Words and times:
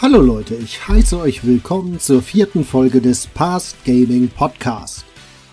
Hallo 0.00 0.20
Leute, 0.20 0.54
ich 0.54 0.86
heiße 0.86 1.18
euch 1.18 1.44
willkommen 1.44 1.98
zur 1.98 2.22
vierten 2.22 2.64
Folge 2.64 3.00
des 3.00 3.26
Past 3.26 3.84
Gaming 3.84 4.28
Podcast. 4.28 5.04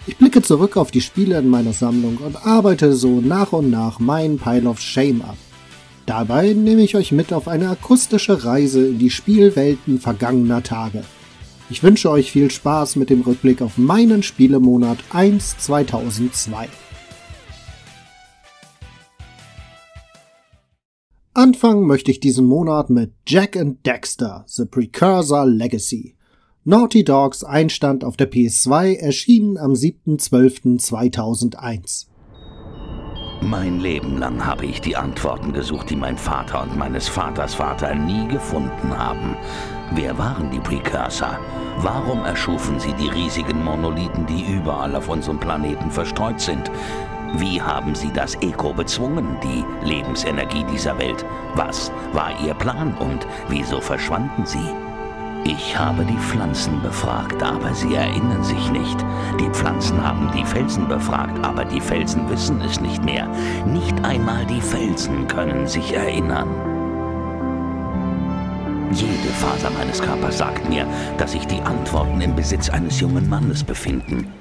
Ich 0.05 0.17
blicke 0.17 0.43
zurück 0.43 0.77
auf 0.77 0.91
die 0.91 1.01
Spiele 1.01 1.39
in 1.39 1.49
meiner 1.49 1.73
Sammlung 1.73 2.17
und 2.17 2.45
arbeite 2.45 2.93
so 2.93 3.21
nach 3.21 3.53
und 3.53 3.71
nach 3.71 3.97
meinen 3.97 4.37
Pile 4.37 4.69
of 4.69 4.79
Shame 4.79 5.23
ab. 5.23 5.35
Dabei 6.05 6.53
nehme 6.53 6.83
ich 6.83 6.95
euch 6.95 7.11
mit 7.11 7.33
auf 7.33 7.47
eine 7.47 7.69
akustische 7.69 8.45
Reise 8.45 8.85
in 8.89 8.99
die 8.99 9.09
Spielwelten 9.09 9.99
vergangener 9.99 10.61
Tage. 10.61 11.03
Ich 11.71 11.81
wünsche 11.81 12.11
euch 12.11 12.31
viel 12.31 12.51
Spaß 12.51 12.97
mit 12.97 13.09
dem 13.09 13.21
Rückblick 13.21 13.63
auf 13.63 13.79
meinen 13.79 14.21
Spielemonat 14.21 14.99
1 15.09 15.57
2002. 15.57 16.69
Anfangen 21.37 21.85
möchte 21.85 22.11
ich 22.11 22.21
diesen 22.21 22.45
Monat 22.45 22.89
mit 22.89 23.11
Jack 23.27 23.57
and 23.57 23.85
Dexter, 23.85 24.45
The 24.47 24.63
Precursor 24.63 25.45
Legacy. 25.45 26.15
Naughty 26.63 27.03
Dogs 27.03 27.43
Einstand 27.43 28.05
auf 28.05 28.15
der 28.15 28.31
PS2 28.31 28.95
erschienen 28.95 29.57
am 29.57 29.73
7.12.2001. 29.73 32.05
Mein 33.41 33.81
Leben 33.81 34.17
lang 34.17 34.45
habe 34.45 34.65
ich 34.65 34.79
die 34.79 34.95
Antworten 34.95 35.51
gesucht, 35.51 35.89
die 35.89 35.97
mein 35.97 36.17
Vater 36.17 36.63
und 36.63 36.77
meines 36.77 37.09
Vaters 37.09 37.55
Vater 37.55 37.93
nie 37.93 38.29
gefunden 38.29 38.97
haben. 38.97 39.35
Wer 39.93 40.17
waren 40.17 40.49
die 40.51 40.59
Precursor? 40.59 41.37
Warum 41.79 42.23
erschufen 42.23 42.79
sie 42.79 42.93
die 42.93 43.09
riesigen 43.09 43.61
Monolithen, 43.61 44.25
die 44.25 44.55
überall 44.55 44.95
auf 44.95 45.09
unserem 45.09 45.41
Planeten 45.41 45.91
verstreut 45.91 46.39
sind? 46.39 46.71
Wie 47.37 47.61
haben 47.61 47.95
sie 47.95 48.11
das 48.13 48.35
Eko 48.35 48.73
bezwungen, 48.73 49.37
die 49.43 49.65
Lebensenergie 49.85 50.63
dieser 50.71 50.97
Welt? 50.97 51.25
Was 51.55 51.91
war 52.13 52.31
ihr 52.41 52.53
Plan 52.53 52.93
und 52.97 53.27
wieso 53.49 53.81
verschwanden 53.81 54.45
sie? 54.45 54.69
Ich 55.43 55.77
habe 55.77 56.05
die 56.05 56.17
Pflanzen 56.17 56.81
befragt, 56.81 57.43
aber 57.43 57.73
sie 57.73 57.93
erinnern 57.93 58.41
sich 58.41 58.71
nicht. 58.71 59.05
Die 59.37 59.49
Pflanzen 59.49 60.01
haben 60.01 60.31
die 60.33 60.45
Felsen 60.45 60.87
befragt, 60.87 61.45
aber 61.45 61.65
die 61.65 61.81
Felsen 61.81 62.27
wissen 62.29 62.61
es 62.61 62.79
nicht 62.79 63.03
mehr. 63.03 63.27
Nicht 63.65 64.03
einmal 64.05 64.45
die 64.45 64.61
Felsen 64.61 65.27
können 65.27 65.67
sich 65.67 65.93
erinnern. 65.93 66.47
Jede 68.93 69.33
Faser 69.33 69.71
meines 69.71 70.01
Körpers 70.01 70.37
sagt 70.37 70.69
mir, 70.69 70.87
dass 71.17 71.33
sich 71.33 71.45
die 71.47 71.61
Antworten 71.61 72.21
im 72.21 72.33
Besitz 72.33 72.69
eines 72.69 73.01
jungen 73.01 73.27
Mannes 73.27 73.61
befinden 73.61 74.31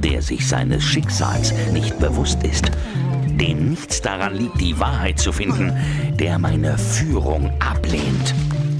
der 0.00 0.22
sich 0.22 0.46
seines 0.46 0.82
Schicksals 0.84 1.52
nicht 1.72 1.98
bewusst 1.98 2.42
ist, 2.42 2.70
dem 3.26 3.70
nichts 3.70 4.00
daran 4.00 4.34
liegt, 4.34 4.60
die 4.60 4.78
Wahrheit 4.78 5.18
zu 5.18 5.32
finden, 5.32 5.72
der 6.18 6.38
meine 6.38 6.76
Führung 6.76 7.50
ablehnt. 7.60 8.34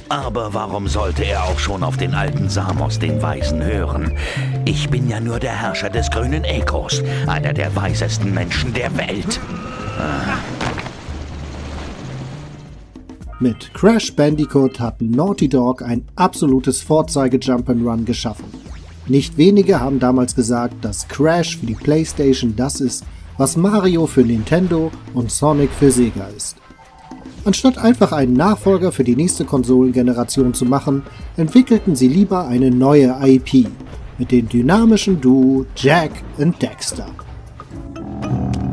Aber 0.08 0.54
warum 0.54 0.88
sollte 0.88 1.24
er 1.24 1.44
auch 1.44 1.58
schon 1.58 1.82
auf 1.82 1.98
den 1.98 2.14
alten 2.14 2.48
Samos, 2.48 2.98
den 2.98 3.20
Weisen, 3.20 3.62
hören? 3.62 4.12
Ich 4.64 4.88
bin 4.88 5.08
ja 5.08 5.20
nur 5.20 5.38
der 5.38 5.52
Herrscher 5.54 5.90
des 5.90 6.10
grünen 6.10 6.44
Ekos, 6.44 7.02
einer 7.26 7.52
der 7.52 7.76
weisesten 7.76 8.32
Menschen 8.32 8.72
der 8.72 8.96
Welt. 8.96 9.38
Mit 13.40 13.72
Crash 13.74 14.16
Bandicoot 14.16 14.80
hat 14.80 15.00
Naughty 15.00 15.48
Dog 15.48 15.82
ein 15.82 16.04
absolutes 16.16 16.82
Vorzeige-Jump'n'Run 16.82 18.04
geschaffen. 18.04 18.46
Nicht 19.08 19.38
wenige 19.38 19.80
haben 19.80 19.98
damals 19.98 20.34
gesagt, 20.34 20.84
dass 20.84 21.08
Crash 21.08 21.56
für 21.56 21.66
die 21.66 21.74
PlayStation 21.74 22.54
das 22.54 22.80
ist, 22.80 23.04
was 23.38 23.56
Mario 23.56 24.06
für 24.06 24.20
Nintendo 24.20 24.90
und 25.14 25.30
Sonic 25.30 25.70
für 25.70 25.90
Sega 25.90 26.28
ist. 26.36 26.56
Anstatt 27.44 27.78
einfach 27.78 28.12
einen 28.12 28.34
Nachfolger 28.34 28.92
für 28.92 29.04
die 29.04 29.16
nächste 29.16 29.46
Konsolengeneration 29.46 30.52
zu 30.52 30.66
machen, 30.66 31.04
entwickelten 31.38 31.96
sie 31.96 32.08
lieber 32.08 32.46
eine 32.46 32.70
neue 32.70 33.16
IP 33.22 33.68
mit 34.18 34.30
dem 34.30 34.46
dynamischen 34.46 35.18
Duo 35.18 35.64
Jack 35.74 36.10
und 36.36 36.60
Dexter. 36.60 37.06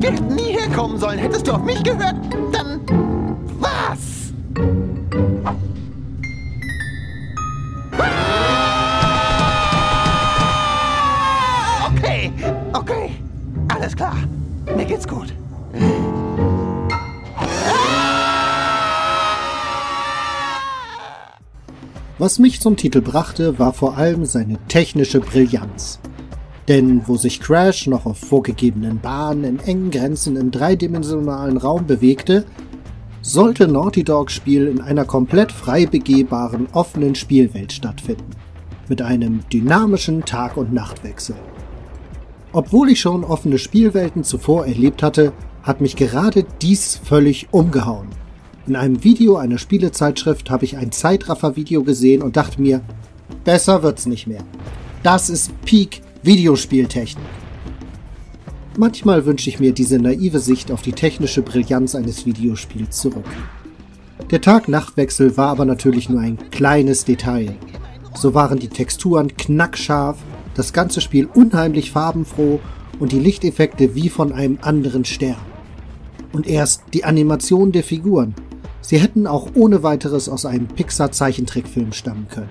Wir 0.02 0.12
hätten 0.12 0.36
nie 0.36 0.52
herkommen 0.52 0.98
sollen. 0.98 1.20
Hättest 1.20 1.48
du 1.48 1.54
auf 1.54 1.64
mich 1.64 1.82
gehört, 1.84 2.16
alles 13.96 14.14
klar. 14.66 14.76
Mir 14.76 14.86
geht's 14.86 15.08
gut. 15.08 15.34
Was 22.18 22.40
mich 22.40 22.62
zum 22.62 22.78
Titel 22.78 23.02
brachte, 23.02 23.60
war 23.60 23.74
vor 23.74 23.98
allem 23.98 24.26
seine 24.26 24.58
technische 24.68 25.20
Brillanz. 25.20 26.00
Denn 26.68 27.08
wo 27.08 27.18
sich 27.18 27.42
Crash 27.42 27.88
noch 27.88 28.06
auf 28.06 28.18
vorgegebenen 28.18 29.00
Bahnen 29.00 29.44
in 29.44 29.60
engen 29.60 29.92
Grenzen 29.92 30.36
im 30.36 30.50
dreidimensionalen 30.50 31.58
Raum 31.58 31.86
bewegte, 31.86 32.46
sollte 33.22 33.68
Naughty 33.68 34.04
Dogs 34.04 34.34
Spiel 34.34 34.68
in 34.68 34.82
einer 34.82 35.06
komplett 35.06 35.52
frei 35.52 35.86
begehbaren 35.86 36.68
offenen 36.72 37.16
Spielwelt 37.16 37.74
stattfinden. 37.74 38.32
Mit 38.88 39.02
einem 39.02 39.42
dynamischen 39.52 40.24
Tag- 40.26 40.58
und 40.58 40.74
Nachtwechsel. 40.74 41.36
Obwohl 42.56 42.90
ich 42.90 43.02
schon 43.02 43.26
offene 43.26 43.60
Spielwelten 43.60 44.24
zuvor 44.24 44.66
erlebt 44.66 45.04
hatte, 45.04 45.34
hat 45.62 45.82
mich 45.82 45.98
gerade 45.98 46.46
dies 46.62 46.96
völlig 46.96 47.50
umgehauen. 47.52 48.08
In 48.66 48.78
einem 48.78 49.04
Video 49.04 49.36
einer 49.36 49.58
Spielezeitschrift 49.58 50.50
habe 50.50 50.64
ich 50.64 50.78
ein 50.78 50.94
Zeitraffer-Video 50.94 51.84
gesehen 51.84 52.24
und 52.24 52.38
dachte 52.38 52.62
mir, 52.62 52.80
besser 53.44 53.84
wird's 53.84 54.06
nicht 54.06 54.26
mehr. 54.26 54.42
Das 55.04 55.30
ist 55.30 55.52
Peak 55.66 56.02
Videospieltechnik. 56.24 57.26
Manchmal 58.78 59.26
wünsche 59.26 59.50
ich 59.50 59.60
mir 59.60 59.74
diese 59.74 60.00
naive 60.00 60.40
Sicht 60.40 60.72
auf 60.72 60.82
die 60.82 60.94
technische 60.94 61.42
Brillanz 61.42 61.94
eines 61.94 62.26
Videospiels 62.26 63.02
zurück. 63.02 63.26
Der 64.32 64.40
Tag-Nacht-Wechsel 64.40 65.36
war 65.36 65.50
aber 65.50 65.66
natürlich 65.66 66.08
nur 66.08 66.22
ein 66.22 66.38
kleines 66.52 67.04
Detail. 67.04 67.54
So 68.14 68.34
waren 68.34 68.60
die 68.60 68.70
Texturen 68.70 69.36
knackscharf 69.36 70.20
das 70.56 70.74
ganze 70.74 71.02
Spiel 71.02 71.28
unheimlich 71.32 71.92
farbenfroh 71.92 72.60
und 73.00 73.12
die 73.12 73.20
Lichteffekte 73.20 73.94
wie 73.94 74.10
von 74.10 74.32
einem 74.34 74.58
anderen 74.62 75.06
Stern. 75.06 75.38
Und 76.34 76.48
erst 76.48 76.82
die 76.94 77.04
Animation 77.04 77.72
der 77.72 77.84
Figuren. 77.84 78.34
Sie 78.82 79.00
hätten 79.00 79.28
auch 79.28 79.50
ohne 79.56 79.84
weiteres 79.84 80.30
aus 80.30 80.46
einem 80.46 80.68
Pixar-Zeichentrickfilm 80.68 81.92
stammen 81.92 82.28
können. 82.30 82.50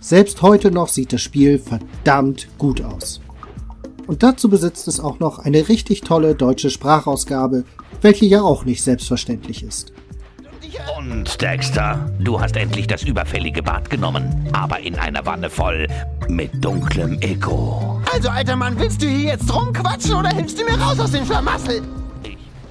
Selbst 0.00 0.42
heute 0.42 0.70
noch 0.70 0.88
sieht 0.88 1.12
das 1.12 1.20
Spiel 1.20 1.58
verdammt 1.58 2.48
gut 2.58 2.82
aus. 2.82 3.20
Und 4.06 4.22
dazu 4.22 4.48
besitzt 4.48 4.88
es 4.88 4.98
auch 4.98 5.20
noch 5.20 5.38
eine 5.38 5.68
richtig 5.68 6.00
tolle 6.00 6.34
deutsche 6.34 6.70
Sprachausgabe, 6.70 7.64
welche 8.00 8.26
ja 8.26 8.42
auch 8.42 8.64
nicht 8.64 8.82
selbstverständlich 8.82 9.62
ist. 9.62 9.92
Und 10.98 11.40
Dexter, 11.40 12.10
du 12.18 12.40
hast 12.40 12.56
endlich 12.56 12.86
das 12.86 13.02
überfällige 13.02 13.62
Bad 13.62 13.90
genommen, 13.90 14.48
aber 14.52 14.80
in 14.80 14.94
einer 14.96 15.24
Wanne 15.26 15.50
voll 15.50 15.86
mit 16.28 16.50
dunklem 16.64 17.18
Echo. 17.20 18.00
Also, 18.12 18.28
alter 18.28 18.56
Mann, 18.56 18.78
willst 18.78 19.02
du 19.02 19.06
hier 19.06 19.32
jetzt 19.32 19.52
rumquatschen 19.52 20.14
oder 20.14 20.30
hilfst 20.30 20.60
du 20.60 20.64
mir 20.64 20.80
raus 20.80 21.00
aus 21.00 21.12
dem 21.12 21.24
Schlamassel? 21.24 21.82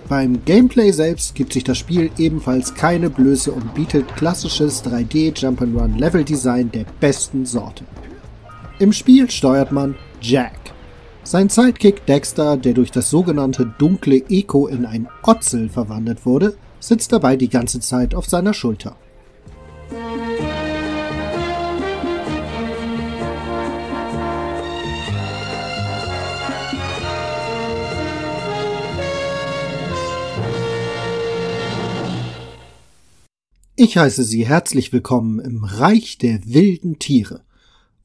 Beim 0.07 0.43
Gameplay 0.45 0.91
selbst 0.91 1.35
gibt 1.35 1.53
sich 1.53 1.63
das 1.63 1.77
Spiel 1.77 2.09
ebenfalls 2.17 2.73
keine 2.73 3.09
Blöße 3.09 3.51
und 3.51 3.75
bietet 3.75 4.15
klassisches 4.15 4.83
3D 4.83 5.35
Jump'n'Run 5.35 5.99
Level 5.99 6.23
Design 6.23 6.71
der 6.71 6.85
besten 6.99 7.45
Sorte. 7.45 7.83
Im 8.79 8.93
Spiel 8.93 9.29
steuert 9.29 9.71
man 9.71 9.95
Jack. 10.21 10.53
Sein 11.23 11.49
Sidekick 11.49 12.05
Dexter, 12.05 12.57
der 12.57 12.73
durch 12.73 12.91
das 12.91 13.09
sogenannte 13.09 13.71
dunkle 13.77 14.23
Echo 14.29 14.67
in 14.67 14.85
ein 14.85 15.07
Otzel 15.21 15.69
verwandelt 15.69 16.25
wurde, 16.25 16.55
sitzt 16.79 17.11
dabei 17.11 17.35
die 17.35 17.49
ganze 17.49 17.79
Zeit 17.79 18.15
auf 18.15 18.27
seiner 18.27 18.53
Schulter. 18.53 18.95
Ich 33.81 33.97
heiße 33.97 34.25
Sie 34.25 34.45
herzlich 34.45 34.91
willkommen 34.91 35.39
im 35.39 35.63
Reich 35.63 36.17
der 36.17 36.45
wilden 36.45 36.99
Tiere. 36.99 37.45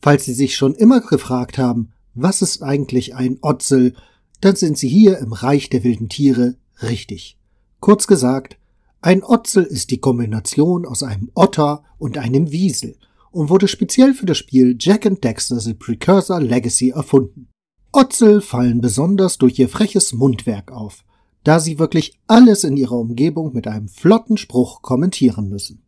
Falls 0.00 0.24
Sie 0.24 0.32
sich 0.32 0.54
schon 0.54 0.74
immer 0.74 1.00
gefragt 1.00 1.58
haben, 1.58 1.90
was 2.14 2.42
ist 2.42 2.62
eigentlich 2.62 3.16
ein 3.16 3.38
Otzel, 3.42 3.94
dann 4.40 4.54
sind 4.54 4.78
Sie 4.78 4.88
hier 4.88 5.18
im 5.18 5.32
Reich 5.32 5.70
der 5.70 5.82
wilden 5.82 6.08
Tiere 6.08 6.54
richtig. 6.80 7.38
Kurz 7.80 8.06
gesagt, 8.06 8.56
ein 9.04 9.22
Otzel 9.22 9.64
ist 9.64 9.90
die 9.90 9.98
Kombination 9.98 10.86
aus 10.86 11.02
einem 11.02 11.30
Otter 11.34 11.84
und 11.98 12.18
einem 12.18 12.50
Wiesel 12.50 12.96
und 13.30 13.50
wurde 13.50 13.68
speziell 13.68 14.14
für 14.14 14.26
das 14.26 14.38
Spiel 14.38 14.76
Jack 14.78 15.06
and 15.06 15.22
Dexter 15.22 15.60
The 15.60 15.74
Precursor 15.74 16.40
Legacy 16.40 16.90
erfunden. 16.90 17.48
Otzel 17.92 18.40
fallen 18.40 18.80
besonders 18.80 19.38
durch 19.38 19.58
ihr 19.58 19.68
freches 19.68 20.12
Mundwerk 20.12 20.72
auf 20.72 21.04
da 21.44 21.60
sie 21.60 21.78
wirklich 21.78 22.18
alles 22.26 22.64
in 22.64 22.76
ihrer 22.76 22.96
Umgebung 22.96 23.52
mit 23.52 23.68
einem 23.68 23.88
flotten 23.88 24.36
Spruch 24.36 24.82
kommentieren 24.82 25.48
müssen. 25.48 25.82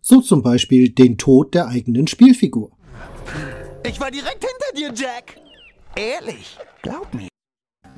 So 0.00 0.22
zum 0.22 0.42
Beispiel 0.42 0.88
den 0.88 1.18
Tod 1.18 1.54
der 1.54 1.68
eigenen 1.68 2.06
Spielfigur. 2.06 2.70
Ich 3.86 4.00
war 4.00 4.10
direkt 4.10 4.44
hinter 4.44 4.74
dir, 4.74 4.92
Jack. 4.94 5.38
Ehrlich, 5.94 6.56
glaub 6.82 7.12
mir. 7.14 7.28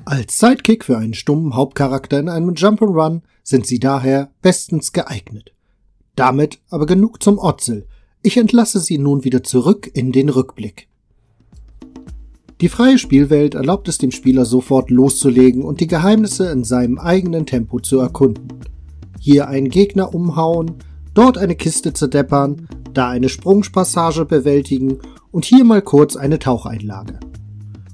Als 0.05 0.39
Sidekick 0.39 0.85
für 0.85 0.97
einen 0.97 1.13
stummen 1.13 1.55
Hauptcharakter 1.55 2.19
in 2.19 2.27
einem 2.27 2.55
Jump'n'Run 2.55 3.21
sind 3.43 3.67
sie 3.67 3.79
daher 3.79 4.31
bestens 4.41 4.93
geeignet. 4.93 5.53
Damit 6.15 6.59
aber 6.69 6.87
genug 6.87 7.21
zum 7.21 7.37
Otzel. 7.37 7.85
Ich 8.23 8.37
entlasse 8.37 8.79
sie 8.79 8.97
nun 8.97 9.23
wieder 9.23 9.43
zurück 9.43 9.89
in 9.93 10.11
den 10.11 10.29
Rückblick. 10.29 10.87
Die 12.61 12.69
freie 12.69 12.97
Spielwelt 12.97 13.55
erlaubt 13.55 13.87
es 13.87 13.97
dem 13.99 14.11
Spieler 14.11 14.45
sofort 14.45 14.89
loszulegen 14.89 15.63
und 15.63 15.79
die 15.79 15.87
Geheimnisse 15.87 16.51
in 16.51 16.63
seinem 16.63 16.97
eigenen 16.99 17.45
Tempo 17.45 17.79
zu 17.79 17.99
erkunden. 17.99 18.47
Hier 19.19 19.47
einen 19.47 19.69
Gegner 19.69 20.13
umhauen, 20.13 20.75
dort 21.13 21.37
eine 21.37 21.55
Kiste 21.55 21.93
zerdeppern, 21.93 22.67
da 22.93 23.09
eine 23.09 23.29
Sprungspassage 23.29 24.25
bewältigen 24.25 24.99
und 25.31 25.45
hier 25.45 25.63
mal 25.63 25.81
kurz 25.81 26.15
eine 26.15 26.39
Taucheinlage. 26.39 27.19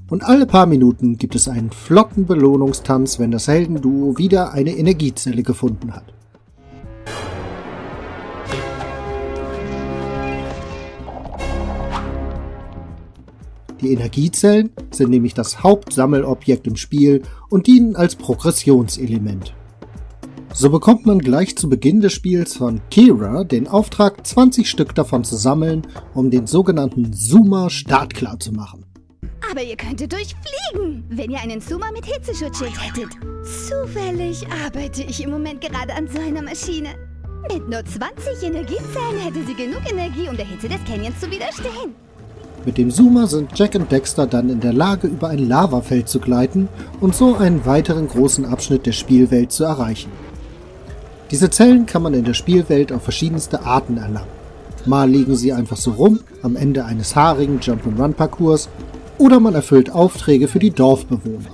Und 0.09 0.23
alle 0.23 0.45
paar 0.45 0.65
Minuten 0.65 1.17
gibt 1.17 1.35
es 1.35 1.49
einen 1.49 1.69
flotten 1.69 2.25
Belohnungstanz, 2.25 3.19
wenn 3.19 3.31
das 3.31 3.47
Heldenduo 3.47 4.17
wieder 4.17 4.53
eine 4.53 4.71
Energiezelle 4.71 5.43
gefunden 5.43 5.93
hat. 5.93 6.13
Die 13.81 13.91
Energiezellen 13.91 14.71
sind 14.91 15.09
nämlich 15.11 15.33
das 15.33 15.61
Hauptsammelobjekt 15.61 16.65
im 16.67 16.77
Spiel 16.77 17.21
und 17.49 17.67
dienen 17.67 17.95
als 17.95 18.15
Progressionselement. 18.15 19.53
So 20.53 20.71
bekommt 20.71 21.05
man 21.05 21.19
gleich 21.19 21.55
zu 21.55 21.69
Beginn 21.69 21.99
des 22.01 22.13
Spiels 22.13 22.55
von 22.55 22.81
Kira 22.89 23.43
den 23.43 23.67
Auftrag, 23.67 24.25
20 24.25 24.67
Stück 24.67 24.95
davon 24.95 25.23
zu 25.23 25.35
sammeln, 25.35 25.85
um 26.15 26.31
den 26.31 26.47
sogenannten 26.47 27.13
Zoomer 27.13 27.69
startklar 27.69 28.39
zu 28.39 28.53
machen. 28.53 28.85
Aber 29.49 29.63
ihr 29.63 29.77
könntet 29.77 30.11
durchfliegen, 30.11 31.05
wenn 31.09 31.31
ihr 31.31 31.39
einen 31.39 31.61
Zoomer 31.61 31.91
mit 31.93 32.05
Hitzeschutzschild 32.05 32.73
hättet. 32.81 33.09
Zufällig 33.67 34.45
arbeite 34.65 35.03
ich 35.03 35.23
im 35.23 35.31
Moment 35.31 35.61
gerade 35.61 35.93
an 35.93 36.07
so 36.07 36.19
einer 36.19 36.41
Maschine. 36.41 36.89
Mit 37.51 37.69
nur 37.69 37.83
20 37.85 38.43
Energiezellen 38.43 39.19
hätte 39.23 39.45
sie 39.45 39.53
genug 39.53 39.81
Energie, 39.89 40.27
um 40.29 40.35
der 40.35 40.45
Hitze 40.45 40.67
des 40.67 40.83
Canyons 40.83 41.19
zu 41.19 41.31
widerstehen. 41.31 41.95
Mit 42.65 42.77
dem 42.77 42.91
Zoomer 42.91 43.27
sind 43.27 43.57
Jack 43.57 43.75
und 43.75 43.89
Dexter 43.89 44.27
dann 44.27 44.49
in 44.49 44.59
der 44.59 44.73
Lage, 44.73 45.07
über 45.07 45.29
ein 45.29 45.47
Lavafeld 45.47 46.09
zu 46.09 46.19
gleiten 46.19 46.67
und 46.99 47.15
so 47.15 47.35
einen 47.35 47.65
weiteren 47.65 48.09
großen 48.09 48.45
Abschnitt 48.45 48.85
der 48.85 48.91
Spielwelt 48.91 49.53
zu 49.53 49.63
erreichen. 49.63 50.11
Diese 51.31 51.49
Zellen 51.49 51.85
kann 51.85 52.01
man 52.01 52.13
in 52.13 52.25
der 52.25 52.33
Spielwelt 52.33 52.91
auf 52.91 53.03
verschiedenste 53.03 53.61
Arten 53.63 53.97
erlangen. 53.97 54.27
Mal 54.85 55.09
liegen 55.09 55.35
sie 55.35 55.53
einfach 55.53 55.77
so 55.77 55.91
rum 55.91 56.19
am 56.43 56.55
Ende 56.55 56.85
eines 56.85 57.15
haarigen 57.15 57.59
Jump-and-Run-Parcours 57.61 58.69
oder 59.17 59.39
man 59.39 59.55
erfüllt 59.55 59.89
Aufträge 59.89 60.47
für 60.47 60.59
die 60.59 60.71
Dorfbewohner. 60.71 61.49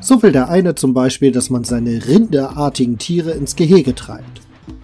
So 0.00 0.22
will 0.22 0.32
der 0.32 0.48
eine 0.48 0.74
zum 0.74 0.92
Beispiel, 0.92 1.32
dass 1.32 1.48
man 1.48 1.64
seine 1.64 2.06
rinderartigen 2.06 2.98
Tiere 2.98 3.30
ins 3.30 3.56
Gehege 3.56 3.94
treibt. 3.94 4.42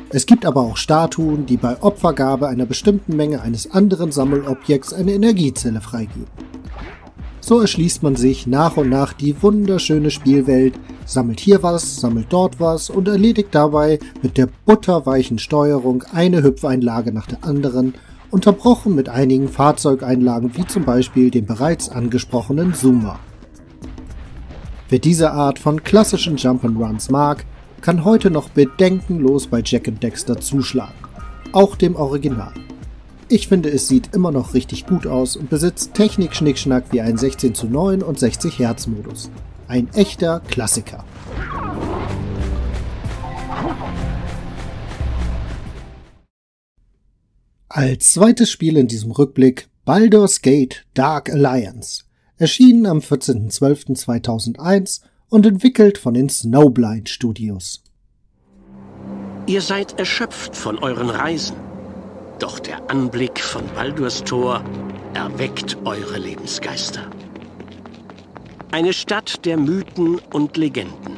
Es 0.08 0.26
gibt 0.26 0.44
aber 0.47 0.62
auch 0.62 0.76
Statuen, 0.76 1.47
die 1.47 1.56
bei 1.56 1.81
Opfergabe 1.82 2.49
einer 2.49 2.67
bestimmten 2.67 3.17
Menge 3.17 3.43
eines 3.43 3.70
anderen 3.70 4.11
Sammelobjekts 4.11 4.93
eine 4.93 5.12
Energiezelle 5.12 5.81
freigeben. 5.81 6.26
So 7.41 7.61
erschließt 7.61 8.02
man 8.02 8.17
sich 8.17 8.47
nach 8.47 8.76
und 8.76 8.88
nach 8.88 9.12
die 9.12 9.43
wunderschöne 9.43 10.11
Spielwelt, 10.11 10.75
sammelt 11.06 11.41
hier 11.41 11.62
was, 11.62 11.97
sammelt 11.97 12.26
dort 12.31 12.61
was 12.61 12.91
und 12.91 13.08
erledigt 13.08 13.49
dabei 13.52 13.99
mit 14.23 14.37
der 14.37 14.49
butterweichen 14.67 15.38
Steuerung 15.38 16.05
eine 16.12 16.43
Hüpfeinlage 16.43 17.12
nach 17.12 17.26
der 17.26 17.44
anderen, 17.44 17.94
unterbrochen 18.30 18.94
mit 18.94 19.08
einigen 19.08 19.48
Fahrzeugeinlagen 19.48 20.56
wie 20.56 20.66
zum 20.66 20.84
Beispiel 20.84 21.30
dem 21.30 21.46
bereits 21.46 21.88
angesprochenen 21.88 22.74
Zoomer. 22.74 23.18
Wer 24.88 24.98
diese 24.98 25.32
Art 25.32 25.58
von 25.58 25.84
klassischen 25.84 26.36
Jump'n'Runs 26.36 27.12
mag, 27.12 27.44
kann 27.80 28.04
heute 28.04 28.30
noch 28.30 28.48
bedenkenlos 28.50 29.46
bei 29.46 29.62
Jack 29.64 30.00
Dexter 30.00 30.40
zuschlagen. 30.40 30.94
Auch 31.52 31.76
dem 31.76 31.96
Original. 31.96 32.52
Ich 33.28 33.46
finde, 33.46 33.70
es 33.70 33.86
sieht 33.86 34.14
immer 34.14 34.32
noch 34.32 34.54
richtig 34.54 34.86
gut 34.86 35.06
aus 35.06 35.36
und 35.36 35.50
besitzt 35.50 35.94
Technik-Schnickschnack 35.94 36.86
wie 36.90 37.00
ein 37.00 37.16
16 37.16 37.54
zu 37.54 37.68
9 37.68 38.02
und 38.02 38.18
60 38.18 38.58
Hertz 38.58 38.88
Modus. 38.88 39.30
Ein 39.68 39.88
echter 39.94 40.40
Klassiker. 40.40 41.04
Als 47.72 48.14
zweites 48.14 48.50
Spiel 48.50 48.76
in 48.76 48.88
diesem 48.88 49.12
Rückblick 49.12 49.69
Baldur's 49.84 50.43
Gate 50.43 50.84
Dark 50.94 51.31
Alliance. 51.31 52.02
Erschienen 52.37 52.84
am 52.84 52.99
14.12.2001 52.99 55.02
und 55.28 55.46
entwickelt 55.46 55.96
von 55.96 56.14
den 56.14 56.28
Snowblind 56.28 57.08
Studios. 57.08 57.84
Ihr 59.46 59.62
seid 59.62 60.00
erschöpft 60.00 60.56
von 60.56 60.78
euren 60.78 61.11
Reisen. 61.11 61.55
Doch 62.40 62.58
der 62.58 62.90
Anblick 62.90 63.38
von 63.38 63.62
Baldurs 63.76 64.25
Tor 64.25 64.64
erweckt 65.14 65.76
eure 65.84 66.19
Lebensgeister. 66.19 67.08
Eine 68.73 68.93
Stadt 68.93 69.46
der 69.46 69.56
Mythen 69.56 70.19
und 70.32 70.56
Legenden. 70.56 71.14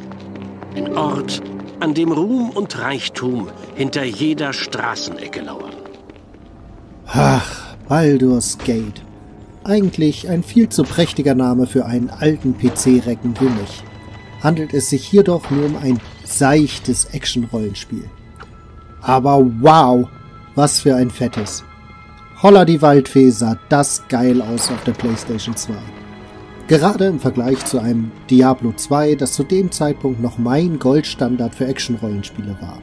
Ein 0.75 0.94
Ort, 0.98 1.40
an 1.81 1.94
dem 1.94 2.12
Ruhm 2.12 2.50
und 2.50 2.78
Reichtum 2.78 3.48
hinter 3.75 4.05
jeder 4.05 4.52
Straßenecke 4.52 5.40
lauern. 5.40 5.81
Ach, 7.14 7.76
Baldur's 7.88 8.56
Gate. 8.58 9.02
Eigentlich 9.64 10.28
ein 10.28 10.42
viel 10.42 10.68
zu 10.68 10.82
prächtiger 10.82 11.34
Name 11.34 11.66
für 11.66 11.86
einen 11.86 12.10
alten 12.10 12.56
PC-Recken 12.58 13.34
wie 13.38 13.48
mich 13.48 13.84
handelt 14.42 14.74
es 14.74 14.90
sich 14.90 15.04
hier 15.04 15.22
doch 15.22 15.50
nur 15.50 15.66
um 15.66 15.76
ein 15.76 16.00
seichtes 16.24 17.06
Action-Rollenspiel. 17.06 18.04
Aber 19.00 19.44
wow, 19.60 20.08
was 20.54 20.80
für 20.80 20.96
ein 20.96 21.10
fettes. 21.10 21.64
Holla 22.42 22.64
die 22.64 22.82
Waldfee 22.82 23.30
sah 23.30 23.56
das 23.68 24.02
geil 24.08 24.42
aus 24.42 24.70
auf 24.70 24.82
der 24.84 24.92
PlayStation 24.92 25.56
2. 25.56 25.74
Gerade 26.66 27.06
im 27.06 27.20
Vergleich 27.20 27.64
zu 27.64 27.78
einem 27.78 28.10
Diablo 28.30 28.72
2, 28.72 29.14
das 29.14 29.32
zu 29.32 29.44
dem 29.44 29.70
Zeitpunkt 29.70 30.20
noch 30.20 30.38
mein 30.38 30.78
Goldstandard 30.78 31.54
für 31.54 31.66
Action-Rollenspiele 31.66 32.56
war. 32.60 32.78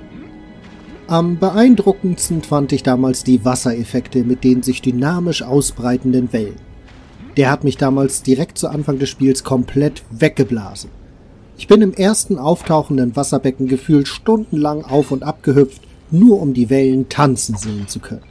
Am 1.10 1.40
beeindruckendsten 1.40 2.44
fand 2.44 2.72
ich 2.72 2.84
damals 2.84 3.24
die 3.24 3.44
Wassereffekte 3.44 4.24
mit 4.24 4.44
den 4.44 4.62
sich 4.62 4.84
dynamisch 4.84 5.42
ausbreitenden 5.42 6.32
Wellen. 6.32 6.62
Der 7.36 7.50
hat 7.50 7.64
mich 7.64 7.78
damals 7.78 8.22
direkt 8.22 8.60
zu 8.60 8.68
Anfang 8.68 9.00
des 9.00 9.10
Spiels 9.10 9.44
komplett 9.44 10.04
weggeblasen. 10.12 10.92
Ich 11.58 11.68
bin 11.68 11.82
im 11.82 11.96
ersten 11.96 12.38
auftauchenden 12.38 13.16
Wasserbecken 13.16 13.68
gefühlt 13.68 14.08
stundenlang 14.08 14.86
auf 14.86 15.10
und 15.10 15.24
ab 15.24 15.42
gehüpft, 15.42 15.82
nur 16.12 16.40
um 16.40 16.54
die 16.54 16.70
Wellen 16.70 17.10
tanzen 17.10 17.58
sehen 17.58 17.88
zu 17.88 18.00
können. 18.00 18.22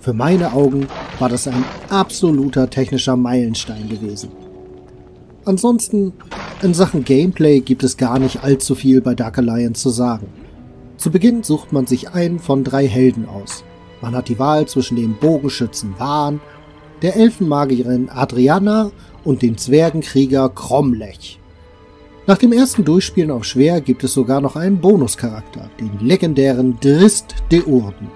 Für 0.00 0.14
meine 0.14 0.54
Augen 0.54 0.88
war 1.20 1.28
das 1.28 1.46
ein 1.46 1.64
absoluter 1.90 2.70
technischer 2.70 3.16
Meilenstein 3.16 3.88
gewesen. 3.88 4.30
Ansonsten, 5.44 6.12
in 6.60 6.74
Sachen 6.74 7.04
Gameplay 7.04 7.60
gibt 7.60 7.84
es 7.84 7.96
gar 7.96 8.18
nicht 8.18 8.42
allzu 8.42 8.74
viel 8.74 9.00
bei 9.00 9.14
Dark 9.14 9.38
Alliance 9.38 9.80
zu 9.80 9.90
sagen. 9.90 10.26
Zu 10.96 11.10
Beginn 11.10 11.42
sucht 11.42 11.72
man 11.72 11.86
sich 11.86 12.10
einen 12.10 12.38
von 12.38 12.64
drei 12.64 12.86
Helden 12.86 13.28
aus. 13.28 13.64
Man 14.00 14.14
hat 14.14 14.28
die 14.28 14.38
Wahl 14.38 14.66
zwischen 14.66 14.96
dem 14.96 15.14
Bogenschützen 15.14 15.94
Wahn, 15.98 16.40
der 17.02 17.16
Elfenmagierin 17.16 18.08
Adriana 18.08 18.90
und 19.24 19.42
dem 19.42 19.56
Zwergenkrieger 19.56 20.48
Kromlech. 20.48 21.40
Nach 22.26 22.38
dem 22.38 22.52
ersten 22.52 22.84
Durchspielen 22.84 23.32
auf 23.32 23.44
schwer 23.44 23.80
gibt 23.80 24.04
es 24.04 24.14
sogar 24.14 24.40
noch 24.40 24.54
einen 24.54 24.80
Bonuscharakter, 24.80 25.70
den 25.80 25.98
legendären 26.06 26.78
Drist 26.80 27.34
de 27.50 27.62
Urden. 27.64 28.08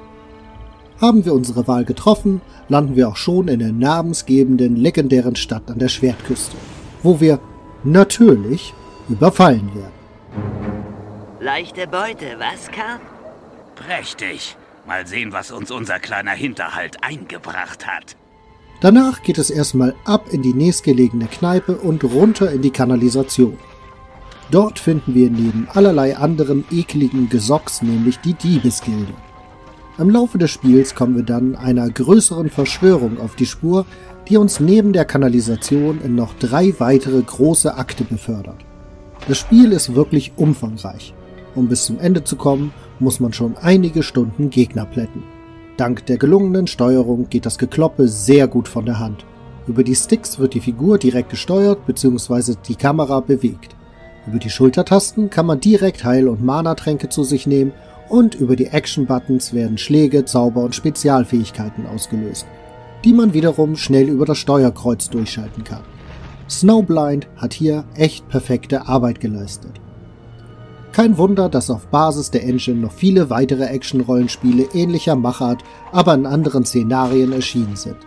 Haben 1.01 1.25
wir 1.25 1.35
unsere 1.35 1.67
Wahl 1.67 1.85
getroffen, 1.85 2.41
landen 2.69 2.95
wir 2.95 3.09
auch 3.09 3.17
schon 3.17 3.49
in 3.49 3.59
der 3.59 3.73
namensgebenden 3.73 4.77
legendären 4.77 5.35
Stadt 5.35 5.71
an 5.71 5.79
der 5.79 5.89
Schwertküste, 5.89 6.57
wo 7.03 7.21
wir 7.21 7.41
natürlich 7.83 8.73
überfallen 9.09 9.71
werden. 9.75 9.96
Leichte 11.47 11.87
Beute, 11.87 12.27
was, 12.41 12.67
Karl? 12.73 12.99
Prächtig. 13.77 14.57
Mal 14.85 15.07
sehen, 15.07 15.33
was 15.33 15.53
uns 15.53 15.71
unser 15.71 16.01
kleiner 16.01 16.33
Hinterhalt 16.33 16.97
eingebracht 17.05 17.87
hat. 17.87 18.17
Danach 18.81 19.23
geht 19.23 19.39
es 19.39 19.51
erstmal 19.51 19.95
ab 20.05 20.25
in 20.33 20.43
die 20.43 20.55
nächstgelegene 20.55 21.27
Kneipe 21.27 21.77
und 21.77 22.03
runter 22.03 22.51
in 22.51 22.63
die 22.63 22.73
Kanalisation. 22.73 23.59
Dort 24.51 24.81
finden 24.81 25.15
wir 25.15 25.31
neben 25.31 25.69
allerlei 25.73 26.17
anderem 26.17 26.65
ekligen 26.73 27.29
Gesocks 27.29 27.81
nämlich 27.81 28.19
die 28.19 28.35
Diebesgilde. 28.35 29.15
Im 29.99 30.11
Laufe 30.11 30.39
des 30.39 30.51
Spiels 30.51 30.97
kommen 30.97 31.15
wir 31.15 31.23
dann 31.23 31.55
einer 31.55 31.89
größeren 31.89 32.51
Verschwörung 32.51 33.21
auf 33.21 33.37
die 33.37 33.47
Spur, 33.47 33.87
die 34.29 34.37
uns 34.37 34.59
neben 34.59 34.93
der 34.93 35.05
Kanalisation 35.05 36.01
in 36.03 36.17
noch 36.17 36.35
drei 36.41 36.75
weitere 36.81 37.23
große 37.23 37.73
Akte 37.77 38.03
befördert. 38.03 38.65
Das 39.29 39.39
Spiel 39.39 39.71
ist 39.71 39.95
wirklich 39.95 40.33
umfangreich. 40.35 41.15
Um 41.57 41.69
bis 41.69 41.87
zum 41.87 41.99
Ende 41.99 42.23
zu 42.23 42.37
kommen, 42.37 42.73
muss 43.01 43.19
man 43.19 43.33
schon 43.33 43.57
einige 43.57 44.03
Stunden 44.03 44.51
Gegner 44.51 44.85
plätten. 44.85 45.25
Dank 45.79 46.07
der 46.07 46.19
gelungenen 46.19 46.67
Steuerung 46.67 47.29
geht 47.29 47.47
das 47.47 47.59
Gekloppe 47.59 48.09
sehr 48.09 48.47
gut 48.47 48.69
von 48.69 48.85
der 48.85 48.99
Hand. 48.99 49.25
Über 49.67 49.83
die 49.83 49.95
Sticks 49.95 50.39
wird 50.39 50.55
die 50.55 50.61
Figur 50.61 50.99
direkt 50.99 51.31
gesteuert 51.31 51.87
bzw. 51.87 52.55
die 52.69 52.77
Kamera 52.77 53.21
bewegt. 53.21 53.75
Über 54.27 54.39
die 54.39 54.51
Schultertasten 54.51 55.31
kann 55.31 55.47
man 55.47 55.61
direkt 55.61 56.05
Heil- 56.05 56.29
und 56.29 56.45
Mana-Tränke 56.45 57.09
zu 57.09 57.25
sich 57.25 57.47
nehmen 57.47 57.73
und 58.09 58.35
über 58.35 58.55
die 58.55 58.67
Action-Buttons 58.67 59.53
werden 59.53 59.79
Schläge, 59.79 60.25
Zauber 60.25 60.63
und 60.63 60.75
Spezialfähigkeiten 60.75 61.87
ausgelöst, 61.87 62.47
die 63.05 63.13
man 63.13 63.35
wiederum 63.35 63.77
schnell 63.77 64.09
über 64.09 64.27
das 64.27 64.39
Steuerkreuz 64.39 65.09
durchschalten 65.09 65.65
kann. 65.65 65.83
Snowblind 66.49 67.29
hat 67.37 67.55
hier 67.55 67.85
echt 67.95 68.29
perfekte 68.29 68.87
Arbeit 68.87 69.21
geleistet. 69.21 69.81
Kein 70.97 71.19
Wunder, 71.19 71.51
dass 71.51 71.69
auf 71.69 71.89
Basis 71.89 72.31
der 72.31 72.45
Engine 72.45 72.81
noch 72.81 72.91
viele 72.91 73.29
weitere 73.29 73.67
Action-Rollenspiele 73.67 74.69
ähnlicher 74.73 75.15
Machart, 75.15 75.63
aber 75.93 76.15
in 76.15 76.25
anderen 76.25 76.65
Szenarien 76.65 77.33
erschienen 77.33 77.77
sind. 77.77 77.99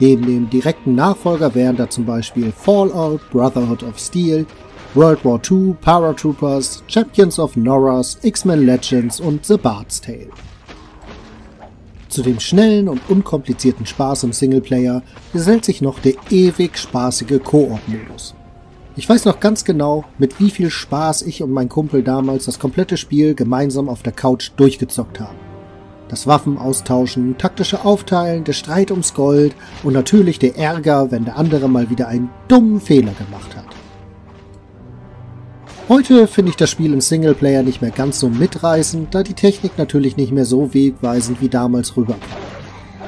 Neben 0.00 0.26
dem 0.26 0.50
direkten 0.50 0.96
Nachfolger 0.96 1.54
wären 1.54 1.76
da 1.76 1.88
zum 1.88 2.06
Beispiel 2.06 2.50
Fallout, 2.50 3.20
Brotherhood 3.30 3.84
of 3.84 3.96
Steel, 3.96 4.44
World 4.94 5.24
War 5.24 5.40
II, 5.48 5.76
Paratroopers, 5.80 6.82
Champions 6.88 7.38
of 7.38 7.54
Norras, 7.54 8.18
X-Men 8.22 8.66
Legends 8.66 9.20
und 9.20 9.46
The 9.46 9.56
Bard's 9.56 10.00
Tale. 10.00 10.30
Zu 12.08 12.22
dem 12.22 12.40
schnellen 12.40 12.88
und 12.88 13.08
unkomplizierten 13.08 13.86
Spaß 13.86 14.24
im 14.24 14.32
Singleplayer 14.32 15.04
gesellt 15.32 15.64
sich 15.64 15.80
noch 15.80 16.00
der 16.00 16.14
ewig 16.28 16.76
spaßige 16.76 17.40
Koop-Modus. 17.40 18.34
Ich 19.00 19.08
weiß 19.08 19.24
noch 19.24 19.40
ganz 19.40 19.64
genau, 19.64 20.04
mit 20.18 20.40
wie 20.40 20.50
viel 20.50 20.68
Spaß 20.68 21.22
ich 21.22 21.42
und 21.42 21.50
mein 21.50 21.70
Kumpel 21.70 22.02
damals 22.02 22.44
das 22.44 22.58
komplette 22.58 22.98
Spiel 22.98 23.34
gemeinsam 23.34 23.88
auf 23.88 24.02
der 24.02 24.12
Couch 24.12 24.50
durchgezockt 24.58 25.20
haben. 25.20 25.38
Das 26.08 26.26
Waffen 26.26 26.58
austauschen, 26.58 27.38
taktische 27.38 27.86
Aufteilen, 27.86 28.44
der 28.44 28.52
Streit 28.52 28.90
ums 28.90 29.14
Gold 29.14 29.54
und 29.84 29.94
natürlich 29.94 30.38
der 30.38 30.58
Ärger, 30.58 31.10
wenn 31.10 31.24
der 31.24 31.38
andere 31.38 31.66
mal 31.66 31.88
wieder 31.88 32.08
einen 32.08 32.28
dummen 32.46 32.78
Fehler 32.78 33.12
gemacht 33.12 33.56
hat. 33.56 33.64
Heute 35.88 36.26
finde 36.26 36.50
ich 36.50 36.56
das 36.56 36.68
Spiel 36.68 36.92
im 36.92 37.00
Singleplayer 37.00 37.62
nicht 37.62 37.80
mehr 37.80 37.92
ganz 37.92 38.20
so 38.20 38.28
mitreißend, 38.28 39.14
da 39.14 39.22
die 39.22 39.32
Technik 39.32 39.78
natürlich 39.78 40.18
nicht 40.18 40.32
mehr 40.32 40.44
so 40.44 40.74
wegweisend 40.74 41.40
wie 41.40 41.48
damals 41.48 41.96
rüberkam. 41.96 42.59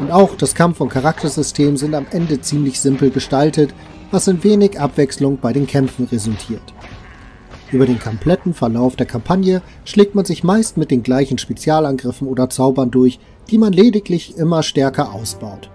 Und 0.03 0.11
auch 0.11 0.35
das 0.35 0.57
Kampf- 0.57 0.81
und 0.81 0.89
Charaktersystem 0.89 1.77
sind 1.77 1.95
am 1.95 2.07
Ende 2.11 2.41
ziemlich 2.41 2.81
simpel 2.81 3.11
gestaltet, 3.11 3.73
was 4.11 4.27
in 4.27 4.43
wenig 4.43 4.81
Abwechslung 4.81 5.39
bei 5.41 5.53
den 5.53 5.69
Kämpfen 5.69 6.07
resultiert. 6.07 6.75
Über 7.71 7.87
den 7.87 8.01
kompletten 8.01 8.53
Verlauf 8.53 8.97
der 8.97 9.07
Kampagne 9.07 9.63
schlägt 9.85 10.17
man 10.17 10.25
sich 10.25 10.43
meist 10.43 10.77
mit 10.77 10.91
den 10.91 11.05
gleichen 11.05 11.39
Spezialangriffen 11.39 12.27
oder 12.27 12.51
Zaubern 12.51 12.91
durch, 12.91 13.21
die 13.49 13.59
man 13.59 13.73
lediglich 13.73 14.37
immer 14.37 14.65
stärker 14.65 15.13
ausbaut. 15.13 15.71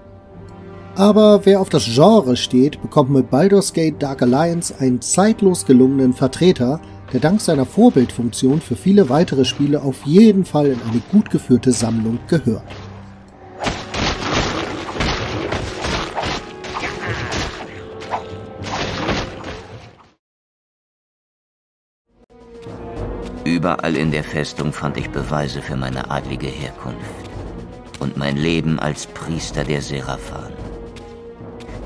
Aber 0.96 1.46
wer 1.46 1.62
auf 1.62 1.70
das 1.70 1.86
Genre 1.86 2.36
steht, 2.36 2.82
bekommt 2.82 3.12
mit 3.12 3.30
Baldur's 3.30 3.72
Gate 3.72 4.04
Dark 4.04 4.22
Alliance 4.24 4.76
einen 4.78 5.00
zeitlos 5.00 5.66
gelungenen 5.66 6.12
Vertreter, 6.12 6.82
der 7.14 7.22
dank 7.22 7.40
seiner 7.40 7.66
Vorbildfunktion 7.66 8.60
für 8.60 8.76
viele 8.76 9.08
weitere 9.08 9.46
Spiele 9.46 9.82
auf 9.82 10.06
jeden 10.06 10.44
Fall 10.44 10.66
in 10.66 10.82
eine 10.82 11.02
gut 11.14 11.30
geführte 11.30 11.72
Sammlung 11.72 12.20
gehört. 12.28 12.64
Überall 23.58 23.96
in 23.96 24.12
der 24.12 24.24
Festung 24.24 24.72
fand 24.72 24.98
ich 24.98 25.10
Beweise 25.10 25.64
für 25.64 25.76
meine 25.76 26.12
adlige 26.12 26.46
Herkunft 26.46 27.00
und 28.00 28.16
mein 28.16 28.38
Leben 28.38 28.78
als 28.78 29.08
Priester 29.08 29.64
der 29.64 29.82
Seraphan. 29.82 30.54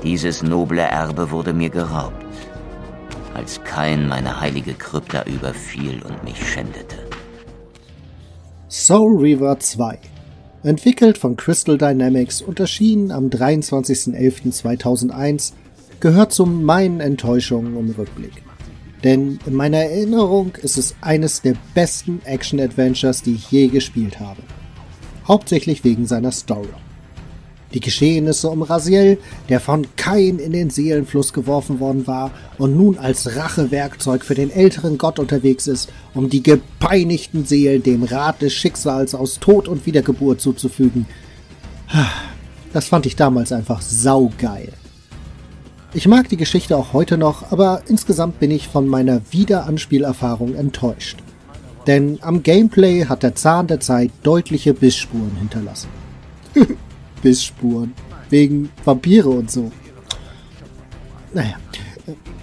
Dieses 0.02 0.42
noble 0.42 0.82
Erbe 0.82 1.30
wurde 1.30 1.54
mir 1.54 1.70
geraubt 1.70 2.26
als 3.34 3.64
kein 3.64 4.06
meine 4.06 4.38
heilige 4.38 4.74
Krypta 4.74 5.22
überfiel 5.22 6.02
und 6.02 6.22
mich 6.22 6.46
schändete. 6.46 6.98
Soul 8.68 9.18
Reaver 9.18 9.58
2 9.58 9.98
Entwickelt 10.64 11.16
von 11.16 11.38
Crystal 11.38 11.78
Dynamics 11.78 12.42
und 12.42 12.60
erschienen 12.60 13.10
am 13.10 13.30
23.11.2001, 13.30 15.54
gehört 16.00 16.34
zu 16.34 16.44
meinen 16.44 17.00
Enttäuschungen 17.00 17.74
im 17.78 17.92
Rückblick. 17.92 18.42
Denn 19.04 19.38
in 19.46 19.54
meiner 19.54 19.78
Erinnerung 19.78 20.52
ist 20.62 20.78
es 20.78 20.94
eines 21.00 21.42
der 21.42 21.54
besten 21.74 22.20
Action-Adventures, 22.24 23.22
die 23.22 23.34
ich 23.34 23.50
je 23.50 23.68
gespielt 23.68 24.20
habe. 24.20 24.42
Hauptsächlich 25.26 25.82
wegen 25.84 26.06
seiner 26.06 26.32
Story. 26.32 26.68
Die 27.74 27.80
Geschehnisse 27.80 28.50
um 28.50 28.62
Raziel, 28.62 29.18
der 29.48 29.58
von 29.58 29.86
Kain 29.96 30.38
in 30.38 30.52
den 30.52 30.68
Seelenfluss 30.68 31.32
geworfen 31.32 31.80
worden 31.80 32.06
war 32.06 32.30
und 32.58 32.76
nun 32.76 32.98
als 32.98 33.34
Rachewerkzeug 33.34 34.24
für 34.24 34.34
den 34.34 34.50
älteren 34.50 34.98
Gott 34.98 35.18
unterwegs 35.18 35.66
ist, 35.66 35.90
um 36.12 36.28
die 36.28 36.42
gepeinigten 36.42 37.46
Seelen 37.46 37.82
dem 37.82 38.02
Rat 38.02 38.42
des 38.42 38.52
Schicksals 38.52 39.14
aus 39.14 39.38
Tod 39.40 39.68
und 39.68 39.86
Wiedergeburt 39.86 40.40
zuzufügen. 40.40 41.06
Das 42.72 42.88
fand 42.88 43.06
ich 43.06 43.16
damals 43.16 43.52
einfach 43.52 43.80
saugeil. 43.80 44.72
Ich 45.94 46.08
mag 46.08 46.26
die 46.30 46.38
Geschichte 46.38 46.74
auch 46.76 46.94
heute 46.94 47.18
noch, 47.18 47.52
aber 47.52 47.82
insgesamt 47.86 48.40
bin 48.40 48.50
ich 48.50 48.66
von 48.66 48.88
meiner 48.88 49.20
Wiederanspielerfahrung 49.30 50.54
enttäuscht. 50.54 51.18
Denn 51.86 52.18
am 52.22 52.42
Gameplay 52.42 53.04
hat 53.04 53.22
der 53.22 53.34
Zahn 53.34 53.66
der 53.66 53.78
Zeit 53.78 54.10
deutliche 54.22 54.72
Bissspuren 54.72 55.36
hinterlassen. 55.38 55.90
Bissspuren. 57.22 57.92
Wegen 58.30 58.70
Vampire 58.86 59.28
und 59.28 59.50
so. 59.50 59.70
Naja, 61.34 61.56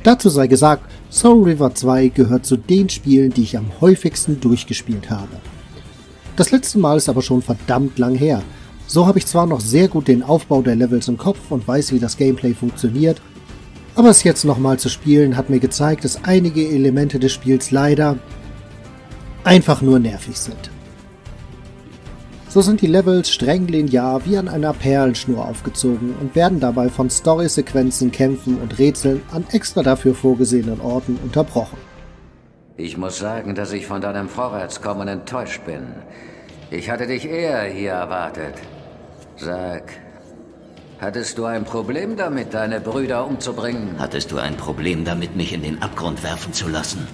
dazu 0.03 0.29
sei 0.29 0.45
gesagt, 0.45 0.83
Soul 1.09 1.43
River 1.45 1.73
2 1.73 2.09
gehört 2.09 2.45
zu 2.45 2.55
den 2.55 2.87
Spielen, 2.89 3.31
die 3.31 3.43
ich 3.43 3.57
am 3.57 3.71
häufigsten 3.81 4.39
durchgespielt 4.39 5.09
habe. 5.09 5.37
Das 6.35 6.51
letzte 6.51 6.77
Mal 6.77 6.97
ist 6.97 7.09
aber 7.09 7.23
schon 7.23 7.41
verdammt 7.41 7.97
lang 7.97 8.13
her. 8.13 8.43
So 8.85 9.07
habe 9.07 9.17
ich 9.17 9.25
zwar 9.25 9.47
noch 9.47 9.59
sehr 9.59 9.87
gut 9.87 10.07
den 10.07 10.21
Aufbau 10.21 10.61
der 10.61 10.75
Levels 10.75 11.07
im 11.07 11.17
Kopf 11.17 11.51
und 11.51 11.67
weiß, 11.67 11.93
wie 11.93 11.99
das 11.99 12.17
Gameplay 12.17 12.53
funktioniert, 12.53 13.21
aber 13.99 14.11
es 14.11 14.23
jetzt 14.23 14.45
nochmal 14.45 14.79
zu 14.79 14.87
spielen 14.87 15.35
hat 15.35 15.49
mir 15.49 15.59
gezeigt, 15.59 16.05
dass 16.05 16.23
einige 16.23 16.65
Elemente 16.65 17.19
des 17.19 17.33
Spiels 17.33 17.71
leider 17.71 18.17
einfach 19.43 19.81
nur 19.81 19.99
nervig 19.99 20.39
sind. 20.39 20.71
So 22.47 22.61
sind 22.61 22.79
die 22.79 22.87
Levels 22.87 23.29
streng 23.29 23.67
linear 23.67 24.25
wie 24.25 24.37
an 24.37 24.47
einer 24.47 24.71
Perlenschnur 24.71 25.45
aufgezogen 25.45 26.15
und 26.21 26.33
werden 26.33 26.61
dabei 26.61 26.87
von 26.87 27.09
Storysequenzen, 27.09 28.09
Kämpfen 28.09 28.57
und 28.61 28.79
Rätseln 28.79 29.21
an 29.33 29.45
extra 29.51 29.83
dafür 29.83 30.15
vorgesehenen 30.15 30.79
Orten 30.79 31.19
unterbrochen. 31.21 31.77
Ich 32.77 32.97
muss 32.97 33.17
sagen, 33.17 33.53
dass 33.53 33.73
ich 33.73 33.85
von 33.85 33.99
deinem 33.99 34.29
Vorwärtskommen 34.29 35.09
enttäuscht 35.09 35.65
bin. 35.65 35.87
Ich 36.71 36.89
hatte 36.89 37.05
dich 37.05 37.25
eher 37.25 37.63
hier 37.63 37.91
erwartet. 37.91 38.53
Sag, 39.35 39.91
hattest 40.99 41.37
du 41.37 41.45
ein 41.45 41.63
Problem 41.65 42.15
damit, 42.15 42.53
deine 42.53 42.79
Brüder 42.79 43.25
umzubringen? 43.25 43.95
Hattest 43.97 44.31
du 44.31 44.37
ein 44.37 44.57
Problem 44.57 45.05
damit, 45.05 45.35
mich 45.35 45.53
in 45.53 45.63
den 45.63 45.81
Abgrund 45.81 46.23
werfen 46.23 46.53
zu 46.53 46.67
lassen? 46.67 47.07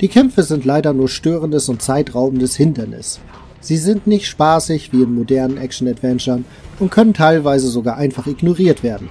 Die 0.00 0.08
Kämpfe 0.08 0.42
sind 0.42 0.64
leider 0.64 0.92
nur 0.92 1.08
störendes 1.08 1.68
und 1.68 1.80
zeitraubendes 1.80 2.56
Hindernis. 2.56 3.20
Sie 3.60 3.78
sind 3.78 4.06
nicht 4.06 4.26
spaßig 4.26 4.92
wie 4.92 5.02
in 5.02 5.14
modernen 5.14 5.56
Action-Adventuren 5.56 6.44
und 6.78 6.90
können 6.90 7.14
teilweise 7.14 7.68
sogar 7.68 7.96
einfach 7.96 8.26
ignoriert 8.26 8.82
werden. 8.82 9.08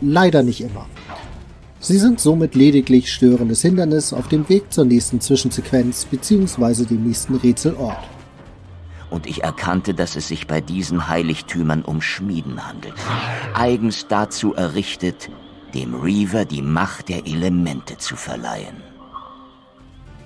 Leider 0.00 0.42
nicht 0.42 0.60
immer. 0.60 0.86
Sie 1.78 1.98
sind 1.98 2.20
somit 2.20 2.54
lediglich 2.54 3.12
störendes 3.12 3.62
Hindernis 3.62 4.12
auf 4.12 4.28
dem 4.28 4.48
Weg 4.48 4.72
zur 4.72 4.84
nächsten 4.84 5.20
Zwischensequenz 5.20 6.06
bzw. 6.06 6.84
dem 6.84 7.04
nächsten 7.04 7.36
Rätselort. 7.36 8.15
Und 9.10 9.26
ich 9.26 9.44
erkannte, 9.44 9.94
dass 9.94 10.16
es 10.16 10.28
sich 10.28 10.46
bei 10.46 10.60
diesen 10.60 11.08
Heiligtümern 11.08 11.82
um 11.82 12.02
Schmieden 12.02 12.66
handelt, 12.66 12.94
eigens 13.54 14.08
dazu 14.08 14.54
errichtet, 14.54 15.30
dem 15.74 15.94
Reaver 15.94 16.44
die 16.44 16.62
Macht 16.62 17.08
der 17.08 17.26
Elemente 17.26 17.98
zu 17.98 18.16
verleihen. 18.16 18.82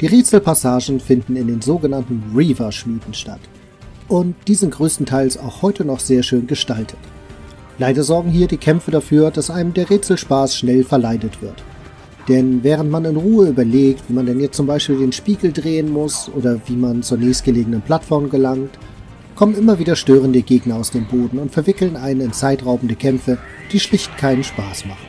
Die 0.01 0.07
Rätselpassagen 0.07 0.99
finden 0.99 1.37
in 1.37 1.47
den 1.47 1.61
sogenannten 1.61 2.33
Reaver-Schmieden 2.35 3.13
statt 3.13 3.41
und 4.11 4.35
die 4.49 4.55
sind 4.57 4.75
größtenteils 4.75 5.39
auch 5.39 5.63
heute 5.63 5.85
noch 5.85 6.01
sehr 6.01 6.23
schön 6.23 6.47
gestaltet. 6.47 6.99
Leider 7.79 8.03
sorgen 8.03 8.31
hier 8.31 8.49
die 8.49 8.57
Kämpfe 8.57 8.91
dafür, 8.91 9.31
dass 9.31 9.51
einem 9.51 9.73
der 9.73 9.89
Rätselspaß 9.89 10.57
schnell 10.57 10.85
verleidet 10.85 11.41
wird. 11.41 11.63
Denn 12.31 12.63
während 12.63 12.93
man 12.93 13.05
in 13.05 13.17
Ruhe 13.17 13.49
überlegt, 13.49 14.05
wie 14.09 14.13
man 14.13 14.25
denn 14.25 14.39
jetzt 14.39 14.57
zum 14.57 14.69
Beispiel 14.69 14.99
den 14.99 15.11
Spiegel 15.11 15.53
drehen 15.53 15.93
muss 15.93 16.31
oder 16.33 16.61
wie 16.67 16.77
man 16.77 17.03
zur 17.03 17.19
nächstgelegenen 17.19 17.83
Plattform 17.83 18.31
gelangt, 18.31 18.71
kommen 19.35 19.57
immer 19.57 19.81
wieder 19.81 19.97
störende 19.97 20.43
Gegner 20.43 20.77
aus 20.77 20.93
dem 20.93 21.07
Boden 21.07 21.41
und 21.41 21.51
verwickeln 21.51 21.97
einen 21.97 22.21
in 22.21 22.33
zeitraubende 22.33 22.95
Kämpfe, 22.95 23.39
die 23.73 23.81
schlicht 23.81 24.17
keinen 24.17 24.45
Spaß 24.45 24.87
machen. 24.87 25.09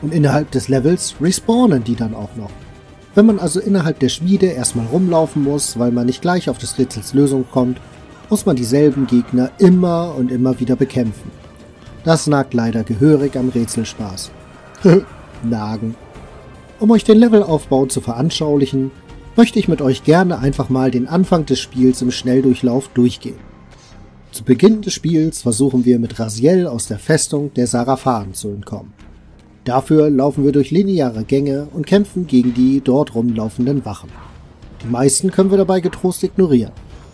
Und 0.00 0.14
innerhalb 0.14 0.52
des 0.52 0.68
Levels 0.68 1.16
respawnen 1.20 1.82
die 1.82 1.96
dann 1.96 2.14
auch 2.14 2.36
noch. 2.36 2.52
Wenn 3.16 3.26
man 3.26 3.40
also 3.40 3.58
innerhalb 3.58 3.98
der 3.98 4.08
Schmiede 4.08 4.46
erstmal 4.46 4.86
rumlaufen 4.86 5.42
muss, 5.42 5.76
weil 5.76 5.90
man 5.90 6.06
nicht 6.06 6.22
gleich 6.22 6.48
auf 6.48 6.58
des 6.58 6.78
Rätsels 6.78 7.14
Lösung 7.14 7.46
kommt, 7.50 7.80
muss 8.30 8.46
man 8.46 8.54
dieselben 8.54 9.08
Gegner 9.08 9.50
immer 9.58 10.14
und 10.16 10.30
immer 10.30 10.60
wieder 10.60 10.76
bekämpfen. 10.76 11.32
Das 12.04 12.28
nagt 12.28 12.54
leider 12.54 12.84
gehörig 12.84 13.36
am 13.36 13.48
Rätselspaß. 13.48 14.30
Nagen. 15.44 15.94
Um 16.78 16.90
euch 16.90 17.04
den 17.04 17.18
Levelaufbau 17.18 17.86
zu 17.86 18.00
veranschaulichen, 18.00 18.90
möchte 19.36 19.58
ich 19.58 19.68
mit 19.68 19.82
euch 19.82 20.04
gerne 20.04 20.38
einfach 20.38 20.68
mal 20.68 20.90
den 20.90 21.08
Anfang 21.08 21.46
des 21.46 21.60
Spiels 21.60 22.02
im 22.02 22.10
Schnelldurchlauf 22.10 22.88
durchgehen. 22.88 23.38
Zu 24.32 24.44
Beginn 24.44 24.82
des 24.82 24.92
Spiels 24.92 25.42
versuchen 25.42 25.84
wir 25.84 25.98
mit 25.98 26.18
Raziel 26.18 26.66
aus 26.66 26.86
der 26.86 26.98
Festung 26.98 27.52
der 27.54 27.66
Sarafan 27.66 28.34
zu 28.34 28.48
entkommen. 28.48 28.92
Dafür 29.64 30.10
laufen 30.10 30.44
wir 30.44 30.52
durch 30.52 30.70
lineare 30.70 31.24
Gänge 31.24 31.68
und 31.72 31.86
kämpfen 31.86 32.26
gegen 32.26 32.54
die 32.54 32.80
dort 32.82 33.14
rumlaufenden 33.14 33.84
Wachen. 33.84 34.10
Die 34.82 34.88
meisten 34.88 35.30
können 35.30 35.50
wir 35.50 35.58
dabei 35.58 35.80
getrost 35.80 36.22
ignorieren. 36.22 36.72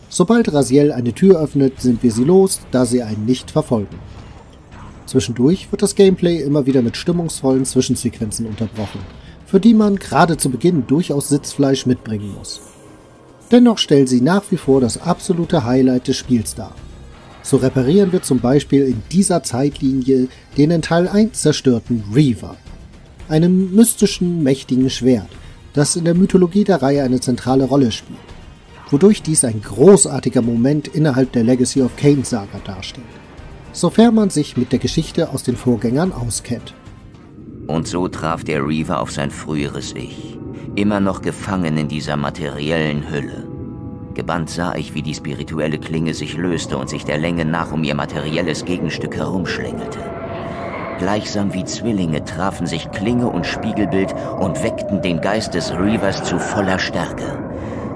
Sobald 0.08 0.52
Raziel 0.52 0.92
eine 0.92 1.14
Tür 1.14 1.40
öffnet, 1.40 1.80
sind 1.80 2.02
wir 2.02 2.12
sie 2.12 2.24
los, 2.24 2.60
da 2.70 2.84
sie 2.84 3.02
einen 3.02 3.24
nicht 3.24 3.50
verfolgen. 3.50 3.98
Zwischendurch 5.12 5.70
wird 5.70 5.82
das 5.82 5.94
Gameplay 5.94 6.38
immer 6.38 6.64
wieder 6.64 6.80
mit 6.80 6.96
stimmungsvollen 6.96 7.66
Zwischensequenzen 7.66 8.46
unterbrochen, 8.46 9.00
für 9.44 9.60
die 9.60 9.74
man 9.74 9.96
gerade 9.96 10.38
zu 10.38 10.48
Beginn 10.48 10.86
durchaus 10.86 11.28
Sitzfleisch 11.28 11.84
mitbringen 11.84 12.32
muss. 12.34 12.62
Dennoch 13.50 13.76
stellen 13.76 14.06
sie 14.06 14.22
nach 14.22 14.44
wie 14.50 14.56
vor 14.56 14.80
das 14.80 14.96
absolute 14.96 15.66
Highlight 15.66 16.08
des 16.08 16.16
Spiels 16.16 16.54
dar. 16.54 16.74
So 17.42 17.58
reparieren 17.58 18.10
wir 18.10 18.22
zum 18.22 18.40
Beispiel 18.40 18.84
in 18.84 19.02
dieser 19.12 19.42
Zeitlinie 19.42 20.28
den 20.56 20.70
in 20.70 20.80
Teil 20.80 21.06
1 21.06 21.42
zerstörten 21.42 22.04
Reaver, 22.14 22.56
einem 23.28 23.74
mystischen, 23.74 24.42
mächtigen 24.42 24.88
Schwert, 24.88 25.28
das 25.74 25.94
in 25.94 26.06
der 26.06 26.14
Mythologie 26.14 26.64
der 26.64 26.80
Reihe 26.80 27.02
eine 27.02 27.20
zentrale 27.20 27.64
Rolle 27.64 27.92
spielt, 27.92 28.18
wodurch 28.90 29.20
dies 29.20 29.44
ein 29.44 29.60
großartiger 29.60 30.40
Moment 30.40 30.88
innerhalb 30.88 31.32
der 31.32 31.44
Legacy 31.44 31.82
of 31.82 31.96
Kane 31.96 32.24
Saga 32.24 32.60
darstellt, 32.64 33.04
sofern 33.72 34.14
man 34.14 34.30
sich 34.30 34.56
mit 34.56 34.72
der 34.72 34.78
Geschichte 34.78 35.30
aus 35.30 35.42
den 35.42 35.56
Vorgängern 35.56 36.12
auskennt. 36.12 36.74
Und 37.66 37.88
so 37.88 38.08
traf 38.08 38.44
der 38.44 38.66
Reaver 38.66 39.00
auf 39.00 39.10
sein 39.10 39.30
früheres 39.30 39.94
Ich, 39.94 40.38
immer 40.74 41.00
noch 41.00 41.22
gefangen 41.22 41.76
in 41.76 41.88
dieser 41.88 42.16
materiellen 42.16 43.10
Hülle. 43.10 43.46
Gebannt 44.14 44.50
sah 44.50 44.74
ich, 44.74 44.94
wie 44.94 45.02
die 45.02 45.14
spirituelle 45.14 45.78
Klinge 45.78 46.12
sich 46.12 46.36
löste 46.36 46.76
und 46.76 46.90
sich 46.90 47.04
der 47.04 47.18
Länge 47.18 47.44
nach 47.44 47.72
um 47.72 47.82
ihr 47.82 47.94
materielles 47.94 48.64
Gegenstück 48.64 49.16
herumschlängelte. 49.16 49.98
Gleichsam 50.98 51.54
wie 51.54 51.64
Zwillinge 51.64 52.24
trafen 52.24 52.66
sich 52.66 52.90
Klinge 52.90 53.28
und 53.28 53.46
Spiegelbild 53.46 54.14
und 54.38 54.62
weckten 54.62 55.02
den 55.02 55.20
Geist 55.20 55.54
des 55.54 55.72
Reavers 55.72 56.22
zu 56.24 56.38
voller 56.38 56.78
Stärke. 56.78 57.38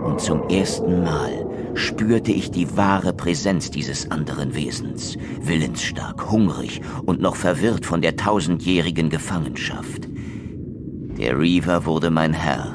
Und 0.02 0.20
zum 0.20 0.48
ersten 0.48 1.02
Mal 1.02 1.45
spürte 1.76 2.32
ich 2.32 2.50
die 2.50 2.76
wahre 2.76 3.12
Präsenz 3.12 3.70
dieses 3.70 4.10
anderen 4.10 4.54
Wesens, 4.54 5.16
willensstark, 5.40 6.30
hungrig 6.30 6.80
und 7.04 7.20
noch 7.20 7.36
verwirrt 7.36 7.86
von 7.86 8.00
der 8.00 8.16
tausendjährigen 8.16 9.10
Gefangenschaft. 9.10 10.08
Der 11.18 11.38
Reaver 11.38 11.86
wurde 11.86 12.10
mein 12.10 12.32
Herr, 12.32 12.74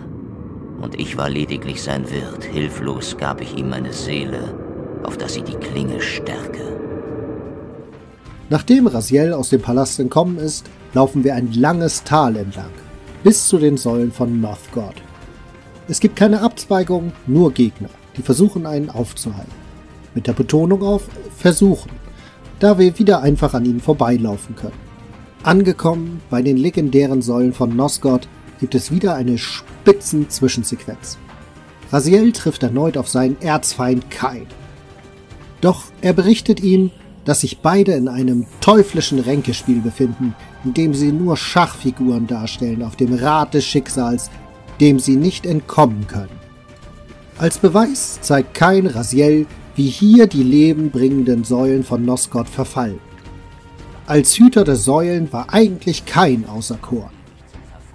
und 0.82 1.00
ich 1.00 1.18
war 1.18 1.30
lediglich 1.30 1.82
sein 1.82 2.10
Wirt. 2.10 2.44
Hilflos 2.44 3.18
gab 3.18 3.42
ich 3.42 3.56
ihm 3.56 3.70
meine 3.70 3.94
Seele, 3.94 4.56
auf 5.04 5.18
dass 5.18 5.34
sie 5.34 5.44
die 5.44 5.56
Klinge 5.56 6.02
stärke. 6.02 6.80
Nachdem 8.50 8.88
Raziel 8.88 9.34
aus 9.34 9.50
dem 9.50 9.62
Palast 9.62 10.00
entkommen 10.00 10.38
ist, 10.38 10.70
laufen 10.94 11.24
wir 11.24 11.36
ein 11.36 11.54
langes 11.54 12.04
Tal 12.04 12.36
entlang, 12.36 12.72
bis 13.24 13.48
zu 13.48 13.58
den 13.58 13.78
Säulen 13.78 14.12
von 14.12 14.42
Northgard. 14.42 14.96
Es 15.88 16.00
gibt 16.00 16.16
keine 16.16 16.42
Abzweigung, 16.42 17.14
nur 17.28 17.54
Gegner, 17.54 17.90
die 18.18 18.22
versuchen 18.22 18.66
einen 18.66 18.90
aufzuhalten. 18.90 19.52
Mit 20.14 20.28
der 20.28 20.34
Betonung 20.34 20.84
auf 20.84 21.04
versuchen, 21.38 21.92
da 22.60 22.78
wir 22.78 23.00
wieder 23.00 23.22
einfach 23.22 23.54
an 23.54 23.66
ihnen 23.66 23.80
vorbeilaufen 23.80 24.56
können. 24.56 24.92
Angekommen 25.44 26.22
bei 26.30 26.42
den 26.42 26.58
legendären 26.58 27.22
Säulen 27.22 27.54
von 27.54 27.76
Nosgard 27.76 28.28
gibt 28.60 28.76
es 28.76 28.92
wieder 28.92 29.16
eine 29.16 29.38
spitzen 29.38 30.30
Zwischensequenz. 30.30 31.18
Raziel 31.92 32.32
trifft 32.32 32.64
erneut 32.64 32.96
auf 32.96 33.10
seinen 33.10 33.42
Erzfeind 33.42 34.12
Kain. 34.12 34.46
Doch 35.60 35.86
er 36.02 36.14
berichtet 36.14 36.62
ihm, 36.62 36.92
dass 37.26 37.42
sich 37.42 37.60
beide 37.60 37.94
in 37.94 38.08
einem 38.08 38.46
teuflischen 38.62 39.20
Ränkespiel 39.20 39.82
befinden, 39.82 40.36
in 40.64 40.74
dem 40.74 40.94
sie 40.94 41.12
nur 41.12 41.38
Schachfiguren 41.38 42.28
darstellen 42.28 42.84
auf 42.84 42.96
dem 42.96 43.14
Rad 43.14 43.54
des 43.54 43.66
Schicksals, 43.66 44.30
dem 44.80 45.00
sie 45.00 45.16
nicht 45.16 45.46
entkommen 45.46 46.08
können. 46.08 46.41
Als 47.42 47.58
Beweis 47.58 48.22
zeigt 48.22 48.54
Kain 48.54 48.88
Raziel, 48.88 49.48
wie 49.76 49.90
hier 49.90 50.28
die 50.28 50.44
lebenbringenden 50.44 51.44
Säulen 51.44 51.84
von 51.84 52.06
Nosgod 52.06 52.48
verfallen. 52.48 53.00
Als 54.08 54.38
Hüter 54.38 54.64
der 54.64 54.78
Säulen 54.78 55.34
war 55.34 55.54
eigentlich 55.54 56.06
Kain 56.06 56.48
auserkoren 56.48 57.22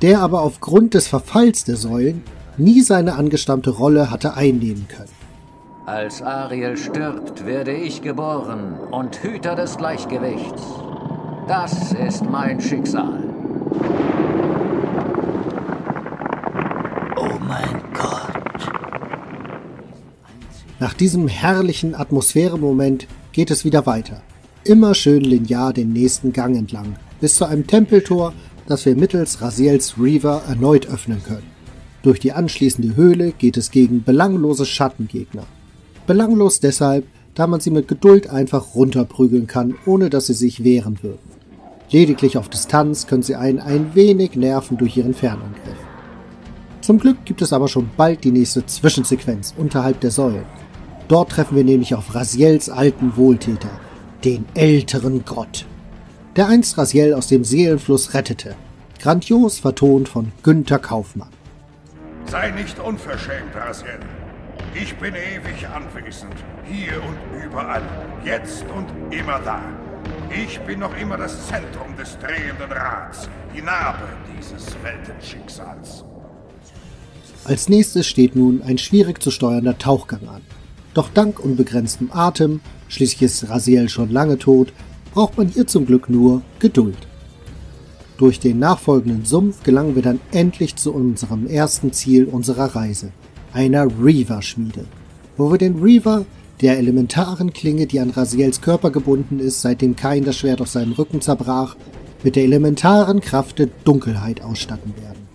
der 0.02 0.20
aber 0.20 0.42
aufgrund 0.42 0.94
des 0.94 1.08
Verfalls 1.08 1.64
der 1.64 1.76
Säulen 1.76 2.22
nie 2.56 2.80
seine 2.80 3.14
angestammte 3.14 3.70
Rolle 3.70 4.10
hatte 4.10 4.34
einnehmen 4.34 4.86
können. 4.88 5.10
Als 5.86 6.22
Ariel 6.22 6.76
stirbt, 6.76 7.46
werde 7.46 7.72
ich 7.72 8.02
geboren 8.02 8.78
und 8.90 9.22
Hüter 9.22 9.54
des 9.54 9.76
Gleichgewichts. 9.76 10.62
Das 11.46 11.92
ist 11.92 12.28
mein 12.28 12.60
Schicksal. 12.60 13.22
Oh 17.16 17.38
mein 17.46 17.72
Gott. 17.72 17.85
Nach 20.78 20.92
diesem 20.92 21.26
herrlichen 21.26 21.94
Atmosphäremoment 21.94 23.06
geht 23.32 23.50
es 23.50 23.64
wieder 23.64 23.86
weiter. 23.86 24.20
Immer 24.62 24.94
schön 24.94 25.22
linear 25.22 25.72
den 25.72 25.94
nächsten 25.94 26.34
Gang 26.34 26.54
entlang, 26.54 26.96
bis 27.18 27.36
zu 27.36 27.46
einem 27.46 27.66
Tempeltor, 27.66 28.34
das 28.66 28.84
wir 28.84 28.94
mittels 28.94 29.40
Raziels 29.40 29.94
Reaver 29.98 30.42
erneut 30.46 30.86
öffnen 30.86 31.22
können. 31.22 31.50
Durch 32.02 32.20
die 32.20 32.32
anschließende 32.32 32.94
Höhle 32.94 33.32
geht 33.32 33.56
es 33.56 33.70
gegen 33.70 34.04
belanglose 34.04 34.66
Schattengegner. 34.66 35.44
Belanglos 36.06 36.60
deshalb, 36.60 37.06
da 37.34 37.46
man 37.46 37.60
sie 37.60 37.70
mit 37.70 37.88
Geduld 37.88 38.28
einfach 38.28 38.74
runterprügeln 38.74 39.46
kann, 39.46 39.76
ohne 39.86 40.10
dass 40.10 40.26
sie 40.26 40.34
sich 40.34 40.62
wehren 40.62 40.98
würden. 41.02 41.36
Lediglich 41.90 42.36
auf 42.36 42.50
Distanz 42.50 43.06
können 43.06 43.22
sie 43.22 43.36
einen 43.36 43.60
ein 43.60 43.94
wenig 43.94 44.36
nerven 44.36 44.76
durch 44.76 44.96
ihren 44.96 45.14
Fernangriff. 45.14 45.78
Zum 46.82 46.98
Glück 46.98 47.24
gibt 47.24 47.40
es 47.42 47.52
aber 47.52 47.68
schon 47.68 47.90
bald 47.96 48.24
die 48.24 48.30
nächste 48.30 48.66
Zwischensequenz 48.66 49.54
unterhalb 49.56 50.00
der 50.00 50.10
Säulen. 50.10 50.44
Dort 51.08 51.30
treffen 51.30 51.56
wir 51.56 51.64
nämlich 51.64 51.94
auf 51.94 52.14
Raziels 52.14 52.68
alten 52.68 53.16
Wohltäter, 53.16 53.70
den 54.24 54.44
älteren 54.54 55.24
Gott 55.24 55.66
der 56.36 56.48
einst 56.48 56.76
Raziel 56.76 57.14
aus 57.14 57.28
dem 57.28 57.44
Seelenfluss 57.44 58.12
rettete. 58.12 58.54
Grandios 59.00 59.58
vertont 59.58 60.08
von 60.08 60.32
Günther 60.42 60.78
Kaufmann. 60.78 61.30
Sei 62.26 62.50
nicht 62.50 62.78
unverschämt, 62.78 63.54
Raziel. 63.54 64.00
Ich 64.74 64.94
bin 64.96 65.14
ewig 65.14 65.66
anwesend, 65.66 66.34
hier 66.70 67.02
und 67.02 67.42
überall, 67.42 67.82
jetzt 68.24 68.64
und 68.74 68.86
immer 69.14 69.40
da. 69.40 69.62
Ich 70.30 70.60
bin 70.60 70.80
noch 70.80 70.94
immer 70.98 71.16
das 71.16 71.46
Zentrum 71.46 71.96
des 71.96 72.18
drehenden 72.18 72.70
Rats, 72.70 73.28
die 73.56 73.62
Narbe 73.62 74.04
dieses 74.36 74.76
Weltenschicksals. 74.82 76.04
Als 77.44 77.68
nächstes 77.68 78.06
steht 78.06 78.36
nun 78.36 78.60
ein 78.62 78.76
schwierig 78.76 79.22
zu 79.22 79.30
steuernder 79.30 79.78
Tauchgang 79.78 80.28
an. 80.28 80.42
Doch 80.96 81.10
dank 81.10 81.44
unbegrenztem 81.44 82.08
Atem, 82.10 82.60
schließlich 82.88 83.20
ist 83.20 83.50
Raziel 83.50 83.90
schon 83.90 84.10
lange 84.10 84.38
tot, 84.38 84.72
braucht 85.12 85.36
man 85.36 85.46
hier 85.46 85.66
zum 85.66 85.84
Glück 85.84 86.08
nur 86.08 86.40
Geduld. 86.58 86.96
Durch 88.16 88.40
den 88.40 88.58
nachfolgenden 88.60 89.26
Sumpf 89.26 89.62
gelangen 89.62 89.94
wir 89.94 90.00
dann 90.00 90.20
endlich 90.32 90.76
zu 90.76 90.94
unserem 90.94 91.46
ersten 91.48 91.92
Ziel 91.92 92.24
unserer 92.24 92.74
Reise, 92.74 93.12
einer 93.52 93.86
Reaver-Schmiede, 94.02 94.86
wo 95.36 95.50
wir 95.50 95.58
den 95.58 95.82
Reaver, 95.82 96.24
der 96.62 96.78
elementaren 96.78 97.52
Klinge, 97.52 97.86
die 97.86 98.00
an 98.00 98.08
Raziels 98.08 98.62
Körper 98.62 98.90
gebunden 98.90 99.38
ist, 99.38 99.60
seitdem 99.60 99.96
Kain 99.96 100.24
das 100.24 100.38
Schwert 100.38 100.62
auf 100.62 100.70
seinem 100.70 100.92
Rücken 100.92 101.20
zerbrach, 101.20 101.76
mit 102.22 102.36
der 102.36 102.44
elementaren 102.44 103.20
Kraft 103.20 103.58
der 103.58 103.68
Dunkelheit 103.84 104.40
ausstatten 104.40 104.94
werden. 104.96 105.25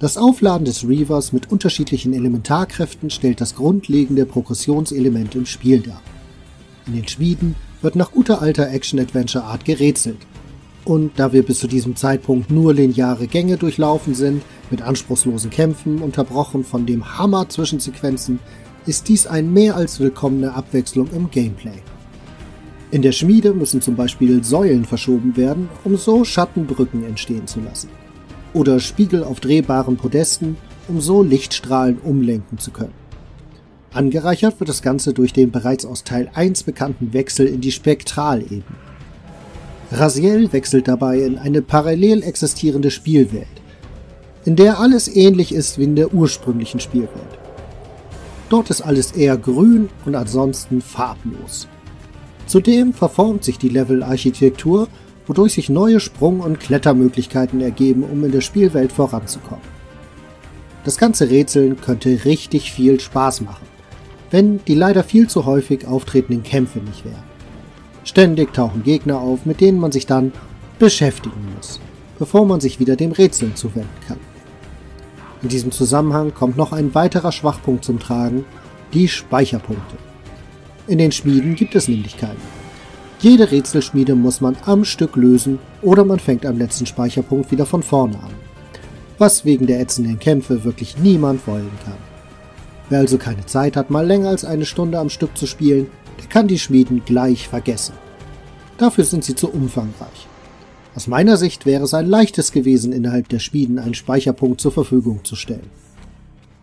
Das 0.00 0.16
Aufladen 0.16 0.64
des 0.64 0.86
Reavers 0.86 1.32
mit 1.32 1.50
unterschiedlichen 1.50 2.12
Elementarkräften 2.12 3.10
stellt 3.10 3.40
das 3.40 3.56
grundlegende 3.56 4.26
Progressionselement 4.26 5.34
im 5.34 5.44
Spiel 5.44 5.80
dar. 5.80 6.00
In 6.86 6.94
den 6.94 7.08
Schmieden 7.08 7.56
wird 7.82 7.96
nach 7.96 8.12
guter 8.12 8.40
alter 8.40 8.70
Action-Adventure-Art 8.70 9.64
gerätselt. 9.64 10.18
Und 10.84 11.18
da 11.18 11.32
wir 11.32 11.42
bis 11.42 11.58
zu 11.58 11.66
diesem 11.66 11.96
Zeitpunkt 11.96 12.48
nur 12.48 12.74
lineare 12.74 13.26
Gänge 13.26 13.56
durchlaufen 13.56 14.14
sind, 14.14 14.44
mit 14.70 14.82
anspruchslosen 14.82 15.50
Kämpfen, 15.50 15.98
unterbrochen 15.98 16.62
von 16.62 16.86
dem 16.86 17.18
Hammer 17.18 17.48
Zwischensequenzen, 17.48 18.38
ist 18.86 19.08
dies 19.08 19.26
eine 19.26 19.48
mehr 19.48 19.74
als 19.74 19.98
willkommene 19.98 20.54
Abwechslung 20.54 21.08
im 21.10 21.28
Gameplay. 21.28 21.82
In 22.92 23.02
der 23.02 23.12
Schmiede 23.12 23.52
müssen 23.52 23.82
zum 23.82 23.96
Beispiel 23.96 24.44
Säulen 24.44 24.84
verschoben 24.84 25.36
werden, 25.36 25.68
um 25.82 25.96
so 25.96 26.24
Schattenbrücken 26.24 27.02
entstehen 27.02 27.48
zu 27.48 27.60
lassen. 27.60 27.88
Oder 28.54 28.80
Spiegel 28.80 29.24
auf 29.24 29.40
drehbaren 29.40 29.96
Podesten, 29.96 30.56
um 30.88 31.00
so 31.00 31.22
Lichtstrahlen 31.22 31.98
umlenken 31.98 32.58
zu 32.58 32.70
können. 32.70 32.94
Angereichert 33.92 34.60
wird 34.60 34.68
das 34.68 34.82
Ganze 34.82 35.12
durch 35.12 35.32
den 35.32 35.50
bereits 35.50 35.84
aus 35.86 36.04
Teil 36.04 36.30
1 36.34 36.62
bekannten 36.62 37.12
Wechsel 37.12 37.46
in 37.46 37.60
die 37.60 37.72
Spektralebene. 37.72 38.62
Raziel 39.90 40.52
wechselt 40.52 40.86
dabei 40.86 41.20
in 41.20 41.38
eine 41.38 41.62
parallel 41.62 42.22
existierende 42.22 42.90
Spielwelt, 42.90 43.46
in 44.44 44.56
der 44.56 44.78
alles 44.78 45.08
ähnlich 45.08 45.52
ist 45.54 45.78
wie 45.78 45.84
in 45.84 45.96
der 45.96 46.12
ursprünglichen 46.12 46.80
Spielwelt. 46.80 47.38
Dort 48.50 48.70
ist 48.70 48.82
alles 48.82 49.12
eher 49.12 49.36
grün 49.36 49.88
und 50.04 50.14
ansonsten 50.14 50.80
farblos. 50.80 51.68
Zudem 52.46 52.94
verformt 52.94 53.44
sich 53.44 53.58
die 53.58 53.68
Levelarchitektur, 53.68 54.88
wodurch 55.28 55.52
sich 55.52 55.68
neue 55.68 56.00
Sprung- 56.00 56.40
und 56.40 56.58
Klettermöglichkeiten 56.58 57.60
ergeben, 57.60 58.02
um 58.02 58.24
in 58.24 58.32
der 58.32 58.40
Spielwelt 58.40 58.90
voranzukommen. 58.90 59.64
Das 60.84 60.96
ganze 60.96 61.28
Rätseln 61.28 61.80
könnte 61.80 62.24
richtig 62.24 62.72
viel 62.72 62.98
Spaß 62.98 63.42
machen, 63.42 63.66
wenn 64.30 64.64
die 64.64 64.74
leider 64.74 65.04
viel 65.04 65.28
zu 65.28 65.44
häufig 65.44 65.86
auftretenden 65.86 66.42
Kämpfe 66.42 66.78
nicht 66.78 67.04
wären. 67.04 67.28
Ständig 68.04 68.54
tauchen 68.54 68.82
Gegner 68.82 69.20
auf, 69.20 69.44
mit 69.44 69.60
denen 69.60 69.78
man 69.78 69.92
sich 69.92 70.06
dann 70.06 70.32
beschäftigen 70.78 71.52
muss, 71.54 71.78
bevor 72.18 72.46
man 72.46 72.60
sich 72.60 72.80
wieder 72.80 72.96
dem 72.96 73.12
Rätseln 73.12 73.54
zuwenden 73.54 73.88
kann. 74.06 74.18
In 75.42 75.50
diesem 75.50 75.70
Zusammenhang 75.70 76.32
kommt 76.32 76.56
noch 76.56 76.72
ein 76.72 76.94
weiterer 76.94 77.32
Schwachpunkt 77.32 77.84
zum 77.84 77.98
Tragen, 77.98 78.44
die 78.94 79.08
Speicherpunkte. 79.08 79.96
In 80.86 80.98
den 80.98 81.12
Schmieden 81.12 81.54
gibt 81.54 81.74
es 81.74 81.86
nämlich 81.86 82.16
keine. 82.16 82.36
Jede 83.20 83.50
Rätselschmiede 83.50 84.14
muss 84.14 84.40
man 84.40 84.56
am 84.64 84.84
Stück 84.84 85.16
lösen 85.16 85.58
oder 85.82 86.04
man 86.04 86.20
fängt 86.20 86.46
am 86.46 86.56
letzten 86.56 86.86
Speicherpunkt 86.86 87.50
wieder 87.50 87.66
von 87.66 87.82
vorne 87.82 88.14
an. 88.14 88.30
Was 89.18 89.44
wegen 89.44 89.66
der 89.66 89.80
ätzenden 89.80 90.20
Kämpfe 90.20 90.62
wirklich 90.62 90.98
niemand 90.98 91.44
wollen 91.48 91.70
kann. 91.84 91.96
Wer 92.88 93.00
also 93.00 93.18
keine 93.18 93.44
Zeit 93.44 93.76
hat, 93.76 93.90
mal 93.90 94.06
länger 94.06 94.28
als 94.28 94.44
eine 94.44 94.64
Stunde 94.64 95.00
am 95.00 95.10
Stück 95.10 95.36
zu 95.36 95.46
spielen, 95.46 95.88
der 96.20 96.28
kann 96.28 96.46
die 96.46 96.60
Schmieden 96.60 97.02
gleich 97.04 97.48
vergessen. 97.48 97.94
Dafür 98.78 99.02
sind 99.02 99.24
sie 99.24 99.34
zu 99.34 99.50
umfangreich. 99.50 100.28
Aus 100.94 101.08
meiner 101.08 101.36
Sicht 101.36 101.66
wäre 101.66 101.84
es 101.84 101.94
ein 101.94 102.06
leichtes 102.06 102.52
gewesen, 102.52 102.92
innerhalb 102.92 103.28
der 103.28 103.40
Schmieden 103.40 103.80
einen 103.80 103.94
Speicherpunkt 103.94 104.60
zur 104.60 104.70
Verfügung 104.70 105.24
zu 105.24 105.34
stellen. 105.34 105.70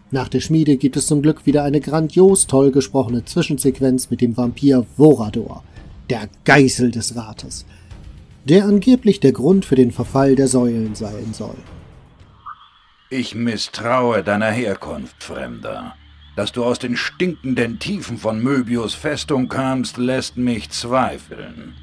Nach 0.09 0.29
der 0.29 0.39
Schmiede 0.39 0.77
gibt 0.77 0.95
es 0.95 1.07
zum 1.07 1.21
Glück 1.21 1.45
wieder 1.45 1.63
eine 1.63 1.81
grandios 1.81 2.47
toll 2.47 2.71
gesprochene 2.71 3.25
Zwischensequenz 3.25 4.09
mit 4.09 4.21
dem 4.21 4.37
Vampir 4.37 4.85
Vorador, 4.95 5.63
der 6.09 6.29
Geißel 6.43 6.91
des 6.91 7.15
Rates, 7.15 7.65
der 8.43 8.65
angeblich 8.65 9.19
der 9.19 9.31
Grund 9.31 9.65
für 9.65 9.75
den 9.75 9.91
Verfall 9.91 10.35
der 10.35 10.47
Säulen 10.47 10.95
sein 10.95 11.33
soll. 11.33 11.57
Ich 13.09 13.35
misstraue 13.35 14.23
deiner 14.23 14.51
Herkunft, 14.51 15.23
Fremder. 15.23 15.95
Dass 16.35 16.51
du 16.51 16.65
aus 16.65 16.79
den 16.79 16.97
stinkenden 16.97 17.79
Tiefen 17.79 18.17
von 18.17 18.41
Möbius 18.41 18.93
Festung 18.93 19.47
kamst, 19.47 19.97
lässt 19.97 20.37
mich 20.37 20.69
zweifeln. 20.69 21.75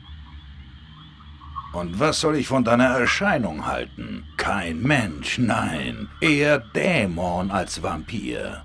Und 1.72 1.98
was 1.98 2.20
soll 2.20 2.36
ich 2.36 2.48
von 2.48 2.64
deiner 2.64 2.88
Erscheinung 2.88 3.66
halten? 3.66 4.24
Kein 4.36 4.82
Mensch, 4.82 5.38
nein, 5.38 6.08
eher 6.20 6.58
Dämon 6.58 7.50
als 7.50 7.82
Vampir. 7.82 8.62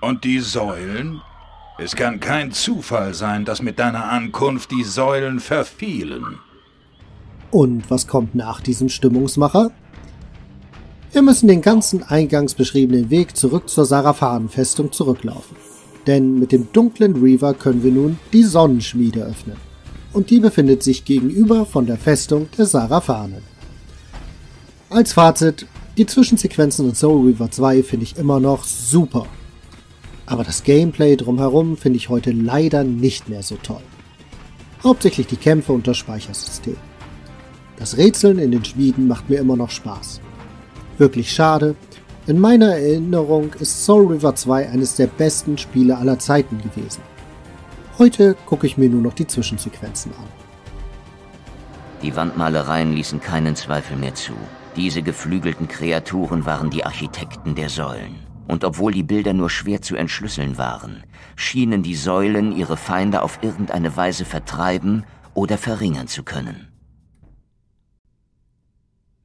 Und 0.00 0.24
die 0.24 0.40
Säulen? 0.40 1.20
Es 1.78 1.94
kann 1.94 2.20
kein 2.20 2.52
Zufall 2.52 3.12
sein, 3.12 3.44
dass 3.44 3.60
mit 3.60 3.78
deiner 3.78 4.10
Ankunft 4.10 4.70
die 4.70 4.84
Säulen 4.84 5.40
verfielen. 5.40 6.38
Und 7.50 7.90
was 7.90 8.06
kommt 8.06 8.34
nach 8.34 8.60
diesem 8.60 8.88
Stimmungsmacher? 8.88 9.70
Wir 11.12 11.22
müssen 11.22 11.48
den 11.48 11.62
ganzen 11.62 12.02
eingangs 12.02 12.54
beschriebenen 12.54 13.10
Weg 13.10 13.36
zurück 13.36 13.68
zur 13.68 13.84
Saraphanenfestung 13.84 14.92
zurücklaufen. 14.92 15.56
Denn 16.06 16.38
mit 16.38 16.52
dem 16.52 16.72
dunklen 16.72 17.22
Reaver 17.22 17.54
können 17.54 17.82
wir 17.82 17.92
nun 17.92 18.18
die 18.32 18.44
Sonnenschmiede 18.44 19.22
öffnen 19.22 19.56
und 20.16 20.30
die 20.30 20.40
befindet 20.40 20.82
sich 20.82 21.04
gegenüber 21.04 21.66
von 21.66 21.84
der 21.84 21.98
Festung 21.98 22.48
der 22.56 22.64
Saraphanen. 22.64 23.42
Als 24.88 25.12
Fazit, 25.12 25.66
die 25.98 26.06
Zwischensequenzen 26.06 26.88
in 26.88 26.94
Soul 26.94 27.26
Reaver 27.26 27.50
2 27.50 27.82
finde 27.82 28.04
ich 28.04 28.16
immer 28.16 28.40
noch 28.40 28.64
super. 28.64 29.26
Aber 30.26 30.42
das 30.42 30.64
Gameplay 30.64 31.16
drumherum 31.16 31.76
finde 31.76 31.98
ich 31.98 32.08
heute 32.08 32.32
leider 32.32 32.84
nicht 32.84 33.28
mehr 33.28 33.42
so 33.42 33.56
toll. 33.56 33.82
Hauptsächlich 34.82 35.28
die 35.28 35.36
Kämpfe 35.36 35.72
und 35.72 35.86
das 35.86 35.96
Speichersystem. 35.96 36.76
Das 37.76 37.96
Rätseln 37.96 38.38
in 38.38 38.50
den 38.50 38.64
Schmieden 38.64 39.06
macht 39.06 39.30
mir 39.30 39.38
immer 39.38 39.56
noch 39.56 39.70
Spaß. 39.70 40.20
Wirklich 40.98 41.32
schade, 41.32 41.76
in 42.26 42.40
meiner 42.40 42.76
Erinnerung 42.76 43.54
ist 43.60 43.84
Soul 43.84 44.08
River 44.08 44.34
2 44.34 44.70
eines 44.70 44.96
der 44.96 45.06
besten 45.06 45.58
Spiele 45.58 45.96
aller 45.96 46.18
Zeiten 46.18 46.58
gewesen. 46.58 47.02
Heute 47.98 48.34
gucke 48.46 48.66
ich 48.66 48.76
mir 48.76 48.88
nur 48.88 49.02
noch 49.02 49.14
die 49.14 49.26
Zwischensequenzen 49.26 50.12
an. 50.12 50.26
Die 52.02 52.16
Wandmalereien 52.16 52.94
ließen 52.94 53.20
keinen 53.20 53.54
Zweifel 53.54 53.96
mehr 53.96 54.14
zu. 54.14 54.32
Diese 54.74 55.02
geflügelten 55.02 55.68
Kreaturen 55.68 56.44
waren 56.44 56.68
die 56.68 56.84
Architekten 56.84 57.54
der 57.54 57.68
Säulen. 57.68 58.25
Und 58.48 58.64
obwohl 58.64 58.92
die 58.92 59.02
Bilder 59.02 59.32
nur 59.32 59.50
schwer 59.50 59.82
zu 59.82 59.96
entschlüsseln 59.96 60.56
waren, 60.56 61.02
schienen 61.34 61.82
die 61.82 61.96
Säulen 61.96 62.56
ihre 62.56 62.76
Feinde 62.76 63.22
auf 63.22 63.40
irgendeine 63.42 63.96
Weise 63.96 64.24
vertreiben 64.24 65.04
oder 65.34 65.58
verringern 65.58 66.08
zu 66.08 66.22
können. 66.22 66.68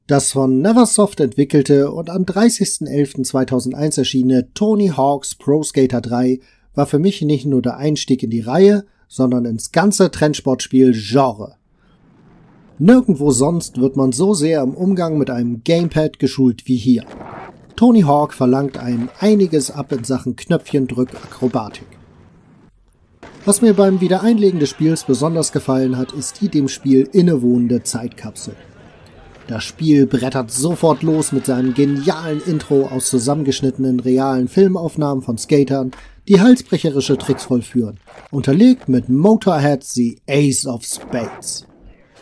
Das 0.08 0.34
von 0.34 0.60
Neversoft 0.60 1.20
entwickelte 1.22 1.92
und 1.92 2.10
am 2.10 2.24
30.11.2001 2.24 4.00
erschienene 4.00 4.54
Tony 4.54 4.90
Hawk's 4.90 5.36
Pro 5.36 5.64
Skater 5.64 6.02
3 6.02 6.40
war 6.74 6.86
für 6.86 7.00
mich 7.00 7.22
nicht 7.22 7.46
nur 7.46 7.62
der 7.62 7.78
Einstieg 7.78 8.24
in 8.24 8.30
die 8.30 8.42
Reihe, 8.42 8.86
sondern 9.08 9.46
ins 9.46 9.72
ganze 9.72 10.12
Trendsportspiel-Genre. 10.12 11.56
Nirgendwo 12.78 13.32
sonst 13.32 13.80
wird 13.80 13.96
man 13.96 14.12
so 14.12 14.34
sehr 14.34 14.64
im 14.64 14.74
Umgang 14.74 15.18
mit 15.18 15.30
einem 15.30 15.64
Gamepad 15.64 16.18
geschult 16.18 16.68
wie 16.68 16.78
hier. 16.78 17.06
Tony 17.76 18.02
Hawk 18.02 18.34
verlangt 18.34 18.78
ein 18.78 19.10
einiges 19.20 19.72
ab 19.72 19.92
in 19.92 20.04
Sachen 20.04 20.36
Knöpfchendrück-Akrobatik. 20.36 21.88
Was 23.44 23.62
mir 23.62 23.74
beim 23.74 24.02
Wiedereinlegen 24.02 24.60
des 24.60 24.70
Spiels 24.70 25.04
besonders 25.04 25.52
gefallen 25.52 25.98
hat, 25.98 26.12
ist 26.12 26.42
die 26.42 26.50
dem 26.50 26.68
Spiel 26.68 27.10
innewohnende 27.12 27.82
Zeitkapsel. 27.82 28.56
Das 29.48 29.64
Spiel 29.64 30.06
brettert 30.06 30.52
sofort 30.52 31.02
los 31.02 31.32
mit 31.32 31.48
seinem 31.48 31.74
genialen 31.74 32.42
Intro 32.46 32.88
aus 32.88 33.08
zusammengeschnittenen 33.08 34.00
realen 34.00 34.48
Filmaufnahmen 34.48 35.24
von 35.24 35.38
Skatern, 35.38 35.92
die 36.28 36.40
halsbrecherische 36.40 37.18
Tricks 37.18 37.46
vollführen, 37.46 38.00
unterlegt 38.30 38.88
mit 38.88 39.10
Motorhead 39.10 39.84
The 39.84 40.20
Ace 40.30 40.68
of 40.68 40.86
Spades. 40.86 41.66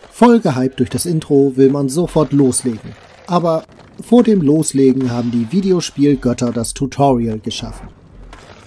Voll 0.10 0.40
gehypt 0.40 0.80
durch 0.80 0.90
das 0.90 1.06
Intro 1.06 1.54
will 1.56 1.70
man 1.70 1.90
sofort 1.90 2.32
loslegen, 2.32 2.94
aber 3.28 3.64
vor 4.02 4.24
dem 4.24 4.42
Loslegen 4.42 5.12
haben 5.12 5.32
die 5.32 5.52
Videospielgötter 5.52 6.52
das 6.52 6.74
Tutorial 6.74 7.40
geschaffen. 7.40 7.88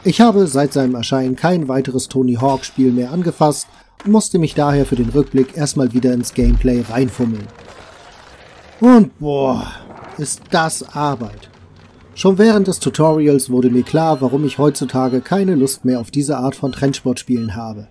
Ich 0.04 0.20
habe 0.20 0.46
seit 0.46 0.72
seinem 0.72 0.94
Erscheinen 0.94 1.36
kein 1.36 1.68
weiteres 1.68 2.08
Tony 2.08 2.34
Hawk 2.34 2.64
Spiel 2.64 2.92
mehr 2.92 3.12
angefasst 3.12 3.68
und 4.04 4.12
musste 4.12 4.38
mich 4.38 4.54
daher 4.54 4.84
für 4.84 4.96
den 4.96 5.10
Rückblick 5.10 5.56
erstmal 5.56 5.92
wieder 5.92 6.12
ins 6.12 6.34
Gameplay 6.34 6.82
reinfummeln. 6.88 7.46
Und 8.80 9.16
boah, 9.20 9.70
ist 10.18 10.42
das 10.50 10.82
Arbeit. 10.94 11.48
Schon 12.14 12.36
während 12.36 12.66
des 12.66 12.78
Tutorials 12.78 13.48
wurde 13.48 13.70
mir 13.70 13.84
klar, 13.84 14.20
warum 14.20 14.44
ich 14.44 14.58
heutzutage 14.58 15.20
keine 15.20 15.54
Lust 15.54 15.84
mehr 15.84 16.00
auf 16.00 16.10
diese 16.10 16.36
Art 16.36 16.54
von 16.54 16.72
Trendsportspielen 16.72 17.56
habe. 17.56 17.88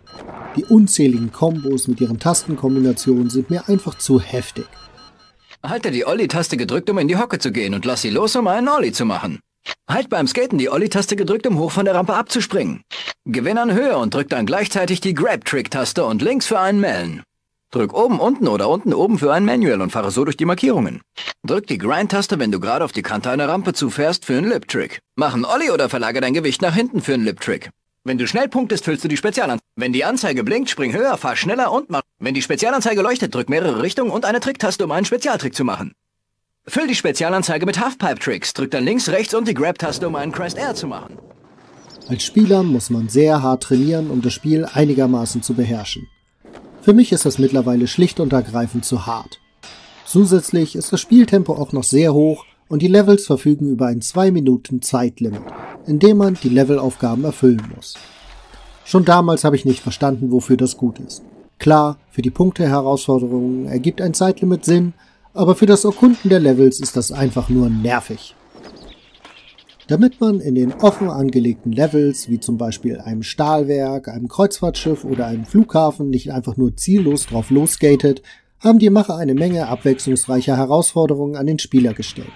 Die 0.58 0.66
unzähligen 0.66 1.32
Kombos 1.32 1.88
mit 1.88 2.02
ihren 2.02 2.20
Tastenkombinationen 2.20 3.30
sind 3.30 3.50
mir 3.50 3.68
einfach 3.70 3.98
zu 3.98 4.20
heftig. 4.20 4.68
Halte 5.64 5.92
die 5.92 6.08
Olli-Taste 6.08 6.58
gedrückt, 6.58 6.90
um 6.90 6.98
in 6.98 7.08
die 7.08 7.18
Hocke 7.18 7.38
zu 7.38 7.52
gehen 7.52 7.76
und 7.76 7.86
lass 7.86 8.02
sie 8.02 8.10
los, 8.10 8.36
um 8.36 8.48
einen 8.48 8.68
Olli 8.68 8.92
zu 8.92 9.06
machen. 9.06 9.40
Halt 9.88 10.10
beim 10.10 10.28
Skaten 10.28 10.58
die 10.58 10.70
Olli-Taste 10.70 11.16
gedrückt, 11.16 11.46
um 11.46 11.60
hoch 11.60 11.72
von 11.72 11.86
der 11.86 11.94
Rampe 11.94 12.16
abzuspringen. 12.16 12.82
Gewinn 13.26 13.60
an 13.60 13.72
Höhe 13.72 13.98
und 13.98 14.14
drück 14.14 14.28
dann 14.30 14.48
gleichzeitig 14.48 15.02
die 15.02 15.14
Grab-Trick-Taste 15.14 16.04
und 16.04 16.24
links 16.24 16.48
für 16.48 16.60
einen 16.60 16.80
Mellen. 16.80 17.22
Drück 17.70 17.94
oben, 17.94 18.20
unten 18.20 18.48
oder 18.48 18.70
unten 18.70 18.94
oben 18.94 19.20
für 19.20 19.32
ein 19.32 19.46
Manual 19.46 19.82
und 19.82 19.92
fahre 19.92 20.10
so 20.10 20.26
durch 20.26 20.36
die 20.36 20.46
Markierungen. 20.46 21.02
Drück 21.46 21.68
die 21.68 21.78
Grind-Taste, 21.78 22.40
wenn 22.40 22.52
du 22.52 22.60
gerade 22.60 22.84
auf 22.84 22.92
die 22.92 23.04
Kante 23.04 23.30
einer 23.30 23.48
Rampe 23.48 23.74
zufährst, 23.74 24.26
für 24.26 24.38
einen 24.38 24.50
Lip-Trick. 24.50 25.00
Mach 25.16 25.36
einen 25.36 25.46
Olli 25.46 25.70
oder 25.70 25.90
verlagere 25.90 26.22
dein 26.22 26.34
Gewicht 26.34 26.64
nach 26.64 26.76
hinten 26.76 27.02
für 27.02 27.14
einen 27.14 27.26
Lip-Trick. 27.26 27.70
Wenn 28.04 28.18
du 28.18 28.26
schnell 28.26 28.50
punktest, 28.50 28.86
füllst 28.86 29.04
du 29.04 29.08
die 29.08 29.18
Spezialanzeige. 29.18 29.62
Wenn 29.76 29.94
die 29.94 30.04
Anzeige 30.04 30.44
blinkt, 30.44 30.72
spring 30.72 30.92
höher, 30.92 31.18
fahr 31.18 31.36
schneller 31.36 31.72
und 31.72 31.92
mach. 31.92 32.02
Wenn 32.18 32.34
die 32.34 32.42
Spezialanzeige 32.42 33.00
leuchtet, 33.02 33.36
drück 33.36 33.48
mehrere 33.48 33.84
Richtungen 33.84 34.10
und 34.10 34.26
eine 34.26 34.40
Tricktaste, 34.40 34.86
um 34.86 34.92
einen 34.92 35.06
Spezialtrick 35.06 35.54
zu 35.54 35.64
machen. 35.64 35.94
Füll 36.66 36.88
die 36.88 36.96
Spezialanzeige 36.96 37.68
mit 37.68 37.80
Halfpipe-Tricks, 37.80 38.54
drück 38.54 38.72
dann 38.72 38.86
links, 38.86 39.10
rechts 39.10 39.36
und 39.36 39.48
die 39.48 39.54
Grab-Taste, 39.54 40.08
um 40.08 40.16
einen 40.16 40.32
Crest 40.32 40.58
Air 40.58 40.74
zu 40.74 40.88
machen. 40.88 41.20
Als 42.08 42.24
Spieler 42.24 42.64
muss 42.64 42.90
man 42.90 43.08
sehr 43.08 43.44
hart 43.44 43.64
trainieren, 43.64 44.10
um 44.10 44.24
das 44.24 44.34
Spiel 44.34 44.66
einigermaßen 44.66 45.44
zu 45.44 45.54
beherrschen. 45.54 46.08
Für 46.82 46.94
mich 46.94 47.12
ist 47.12 47.28
das 47.28 47.38
mittlerweile 47.38 47.88
schlicht 47.88 48.20
und 48.20 48.34
ergreifend 48.34 48.84
zu 48.84 49.06
hart. 49.06 49.40
Zusätzlich 50.06 50.76
ist 50.76 50.92
das 50.92 51.02
Spieltempo 51.02 51.54
auch 51.54 51.72
noch 51.72 51.84
sehr 51.84 52.16
hoch 52.16 52.46
und 52.68 52.82
die 52.82 52.88
Levels 52.88 53.28
verfügen 53.28 53.70
über 53.70 53.86
ein 53.86 54.02
2 54.02 54.32
Minuten 54.32 54.82
Zeitlimit, 54.82 55.44
in 55.88 56.00
dem 56.00 56.18
man 56.18 56.38
die 56.42 56.50
Levelaufgaben 56.50 57.24
erfüllen 57.24 57.62
muss. 57.76 57.96
Schon 58.84 59.06
damals 59.06 59.44
habe 59.44 59.56
ich 59.56 59.66
nicht 59.66 59.82
verstanden, 59.82 60.32
wofür 60.32 60.58
das 60.58 60.78
gut 60.78 61.00
ist. 61.00 61.22
Klar, 61.60 61.98
für 62.10 62.22
die 62.22 62.32
Punkte-Herausforderungen 62.32 63.68
ergibt 63.68 64.02
ein 64.02 64.14
Zeitlimit 64.14 64.66
Sinn, 64.66 64.94
aber 65.34 65.56
für 65.56 65.66
das 65.66 65.86
Erkunden 65.86 66.30
der 66.30 66.40
Levels 66.40 66.80
ist 66.80 66.98
das 66.98 67.12
einfach 67.12 67.50
nur 67.50 67.70
nervig. 67.70 68.36
Damit 69.88 70.22
man 70.22 70.40
in 70.40 70.56
den 70.56 70.74
offen 70.74 71.10
angelegten 71.10 71.72
Levels, 71.72 72.30
wie 72.30 72.40
zum 72.40 72.58
Beispiel 72.58 73.00
einem 73.00 73.24
Stahlwerk, 73.24 74.08
einem 74.08 74.28
Kreuzfahrtschiff 74.28 75.04
oder 75.04 75.28
einem 75.28 75.46
Flughafen, 75.46 76.10
nicht 76.10 76.32
einfach 76.32 76.58
nur 76.58 76.76
ziellos 76.78 77.26
drauf 77.28 77.50
losgatet, 77.50 78.22
haben 78.60 78.80
die 78.80 78.90
Macher 78.90 79.18
eine 79.18 79.34
Menge 79.34 79.68
abwechslungsreicher 79.68 80.56
Herausforderungen 80.56 81.36
an 81.36 81.48
den 81.48 81.60
Spieler 81.60 81.94
gestellt. 81.94 82.32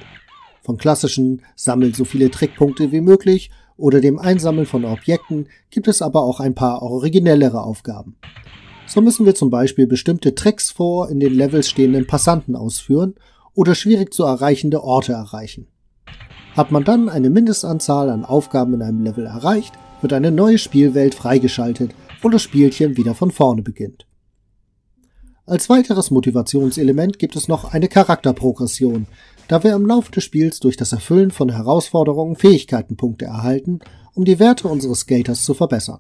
Von 0.66 0.78
klassischen 0.78 1.44
Sammel 1.56 1.94
so 1.94 2.06
viele 2.06 2.32
Trickpunkte 2.32 2.92
wie 2.92 3.02
möglich 3.02 3.52
oder 3.78 4.02
dem 4.02 4.18
Einsammeln 4.18 4.66
von 4.66 4.84
Objekten 4.84 5.46
gibt 5.70 5.88
es 5.88 6.02
aber 6.02 6.24
auch 6.24 6.40
ein 6.40 6.56
paar 6.56 6.82
originellere 6.82 7.62
Aufgaben. 7.62 8.16
So 8.88 9.00
müssen 9.00 9.28
wir 9.28 9.36
zum 9.36 9.52
Beispiel 9.52 9.86
bestimmte 9.86 10.34
Tricks 10.34 10.72
vor 10.72 11.12
in 11.12 11.20
den 11.20 11.36
Levels 11.36 11.70
stehenden 11.70 12.08
Passanten 12.08 12.56
ausführen 12.56 13.14
oder 13.54 13.76
schwierig 13.76 14.12
zu 14.12 14.24
erreichende 14.24 14.84
Orte 14.84 15.14
erreichen. 15.14 15.68
Hat 16.56 16.72
man 16.72 16.84
dann 16.84 17.10
eine 17.10 17.30
Mindestanzahl 17.30 18.10
an 18.10 18.26
Aufgaben 18.26 18.74
in 18.74 18.82
einem 18.82 19.04
Level 19.04 19.28
erreicht, 19.28 19.74
wird 20.02 20.14
eine 20.14 20.32
neue 20.32 20.58
Spielwelt 20.58 21.14
freigeschaltet, 21.14 21.92
wo 22.24 22.30
das 22.30 22.42
Spielchen 22.42 22.98
wieder 22.98 23.14
von 23.14 23.30
vorne 23.30 23.62
beginnt. 23.62 24.08
Als 25.48 25.70
weiteres 25.70 26.10
Motivationselement 26.10 27.20
gibt 27.20 27.36
es 27.36 27.48
noch 27.48 27.72
eine 27.72 27.88
Charakterprogression, 27.88 29.06
da 29.48 29.64
wir 29.64 29.74
im 29.74 29.86
Laufe 29.86 30.12
des 30.12 30.24
Spiels 30.24 30.60
durch 30.60 30.78
das 30.78 30.92
Erfüllen 30.92 31.32
von 31.32 31.50
Herausforderungen 31.50 32.36
Fähigkeitenpunkte 32.36 33.26
erhalten, 33.26 33.80
um 34.14 34.26
die 34.26 34.40
Werte 34.40 34.68
unseres 34.68 35.02
Skaters 35.02 35.44
zu 35.44 35.54
verbessern. 35.54 36.00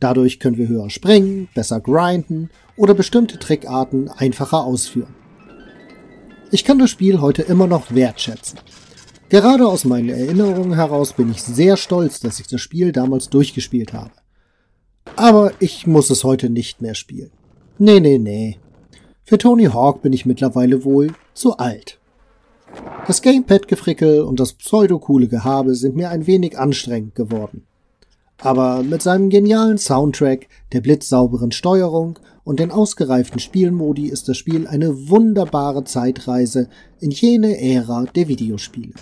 Dadurch 0.00 0.40
können 0.40 0.56
wir 0.56 0.68
höher 0.68 0.90
springen, 0.90 1.48
besser 1.54 1.80
grinden 1.80 2.50
oder 2.76 2.94
bestimmte 2.94 3.38
Trickarten 3.38 4.08
einfacher 4.08 4.64
ausführen. 4.64 5.14
Ich 6.50 6.64
kann 6.64 6.78
das 6.78 6.90
Spiel 6.90 7.20
heute 7.20 7.42
immer 7.42 7.66
noch 7.66 7.94
wertschätzen. 7.94 8.58
Gerade 9.28 9.66
aus 9.66 9.84
meinen 9.84 10.10
Erinnerungen 10.10 10.74
heraus 10.74 11.14
bin 11.14 11.30
ich 11.30 11.42
sehr 11.42 11.76
stolz, 11.76 12.20
dass 12.20 12.38
ich 12.40 12.48
das 12.48 12.60
Spiel 12.60 12.92
damals 12.92 13.30
durchgespielt 13.30 13.94
habe. 13.94 14.10
Aber 15.16 15.52
ich 15.60 15.86
muss 15.86 16.10
es 16.10 16.24
heute 16.24 16.50
nicht 16.50 16.82
mehr 16.82 16.94
spielen. 16.94 17.30
Nee, 17.78 18.00
nee, 18.00 18.18
nee. 18.18 18.58
Für 19.24 19.38
Tony 19.38 19.64
Hawk 19.64 20.02
bin 20.02 20.12
ich 20.12 20.26
mittlerweile 20.26 20.84
wohl 20.84 21.14
zu 21.32 21.56
alt. 21.56 21.98
Das 23.06 23.20
Gamepad-Gefrickel 23.20 24.22
und 24.22 24.38
das 24.38 24.52
pseudo-coole 24.52 25.28
Gehabe 25.28 25.74
sind 25.74 25.96
mir 25.96 26.10
ein 26.10 26.26
wenig 26.26 26.58
anstrengend 26.58 27.14
geworden. 27.14 27.66
Aber 28.38 28.82
mit 28.82 29.02
seinem 29.02 29.30
genialen 29.30 29.78
Soundtrack, 29.78 30.48
der 30.72 30.80
blitzsauberen 30.80 31.52
Steuerung 31.52 32.18
und 32.44 32.58
den 32.58 32.72
ausgereiften 32.72 33.38
Spielmodi 33.38 34.08
ist 34.08 34.28
das 34.28 34.36
Spiel 34.36 34.66
eine 34.66 35.08
wunderbare 35.08 35.84
Zeitreise 35.84 36.68
in 36.98 37.10
jene 37.10 37.60
Ära 37.60 38.04
der 38.14 38.28
Videospiele, 38.28 38.94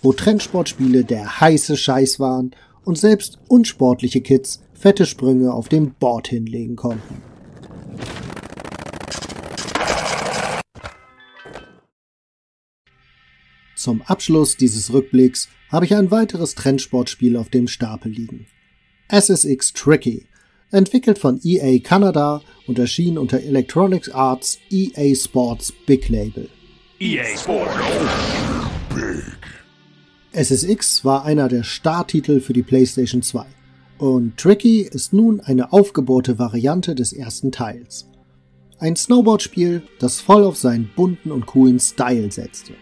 wo 0.00 0.12
Trendsportspiele 0.12 1.04
der 1.04 1.40
heiße 1.40 1.76
Scheiß 1.76 2.20
waren 2.20 2.52
und 2.84 2.98
selbst 2.98 3.38
unsportliche 3.48 4.20
Kids 4.20 4.60
fette 4.74 5.06
Sprünge 5.06 5.52
auf 5.52 5.68
dem 5.68 5.94
Board 5.98 6.28
hinlegen 6.28 6.76
konnten. 6.76 7.31
Zum 13.82 14.00
Abschluss 14.02 14.56
dieses 14.56 14.92
Rückblicks 14.92 15.48
habe 15.68 15.86
ich 15.86 15.96
ein 15.96 16.12
weiteres 16.12 16.54
Trendsportspiel 16.54 17.36
auf 17.36 17.48
dem 17.48 17.66
Stapel 17.66 18.12
liegen. 18.12 18.46
SSX 19.08 19.72
Tricky, 19.72 20.24
entwickelt 20.70 21.18
von 21.18 21.40
EA 21.42 21.80
Canada 21.80 22.42
und 22.68 22.78
erschien 22.78 23.18
unter 23.18 23.40
Electronic 23.40 24.14
Arts 24.14 24.60
EA 24.70 25.16
Sports 25.16 25.72
Big 25.84 26.08
Label. 26.10 26.48
EA 27.00 27.24
Sports 27.36 27.74
Big. 28.94 29.24
SSX 30.30 31.04
war 31.04 31.24
einer 31.24 31.48
der 31.48 31.64
Starttitel 31.64 32.38
für 32.38 32.52
die 32.52 32.62
PlayStation 32.62 33.20
2 33.20 33.44
und 33.98 34.36
Tricky 34.36 34.82
ist 34.82 35.12
nun 35.12 35.40
eine 35.40 35.72
aufgebohrte 35.72 36.38
Variante 36.38 36.94
des 36.94 37.12
ersten 37.12 37.50
Teils. 37.50 38.06
Ein 38.78 38.94
Snowboard-Spiel, 38.94 39.82
das 39.98 40.20
voll 40.20 40.44
auf 40.44 40.56
seinen 40.56 40.88
bunten 40.94 41.32
und 41.32 41.46
coolen 41.46 41.80
Style 41.80 42.30
setzte. 42.30 42.74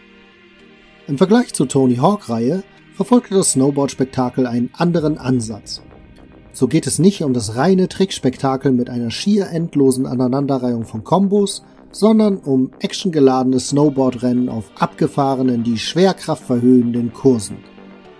Im 1.10 1.18
Vergleich 1.18 1.52
zur 1.54 1.66
Tony 1.66 1.96
Hawk-Reihe 1.96 2.62
verfolgte 2.94 3.34
das 3.34 3.50
Snowboard-Spektakel 3.50 4.46
einen 4.46 4.70
anderen 4.74 5.18
Ansatz. 5.18 5.82
So 6.52 6.68
geht 6.68 6.86
es 6.86 7.00
nicht 7.00 7.24
um 7.24 7.32
das 7.32 7.56
reine 7.56 7.88
Trickspektakel 7.88 8.70
mit 8.70 8.88
einer 8.88 9.10
schier 9.10 9.48
endlosen 9.50 10.06
Aneinanderreihung 10.06 10.84
von 10.84 11.02
Kombos, 11.02 11.64
sondern 11.90 12.36
um 12.36 12.70
actiongeladene 12.78 13.58
Snowboardrennen 13.58 14.48
auf 14.48 14.70
abgefahrenen, 14.78 15.64
die 15.64 15.78
Schwerkraft 15.78 16.44
verhöhenden 16.44 17.12
Kursen, 17.12 17.56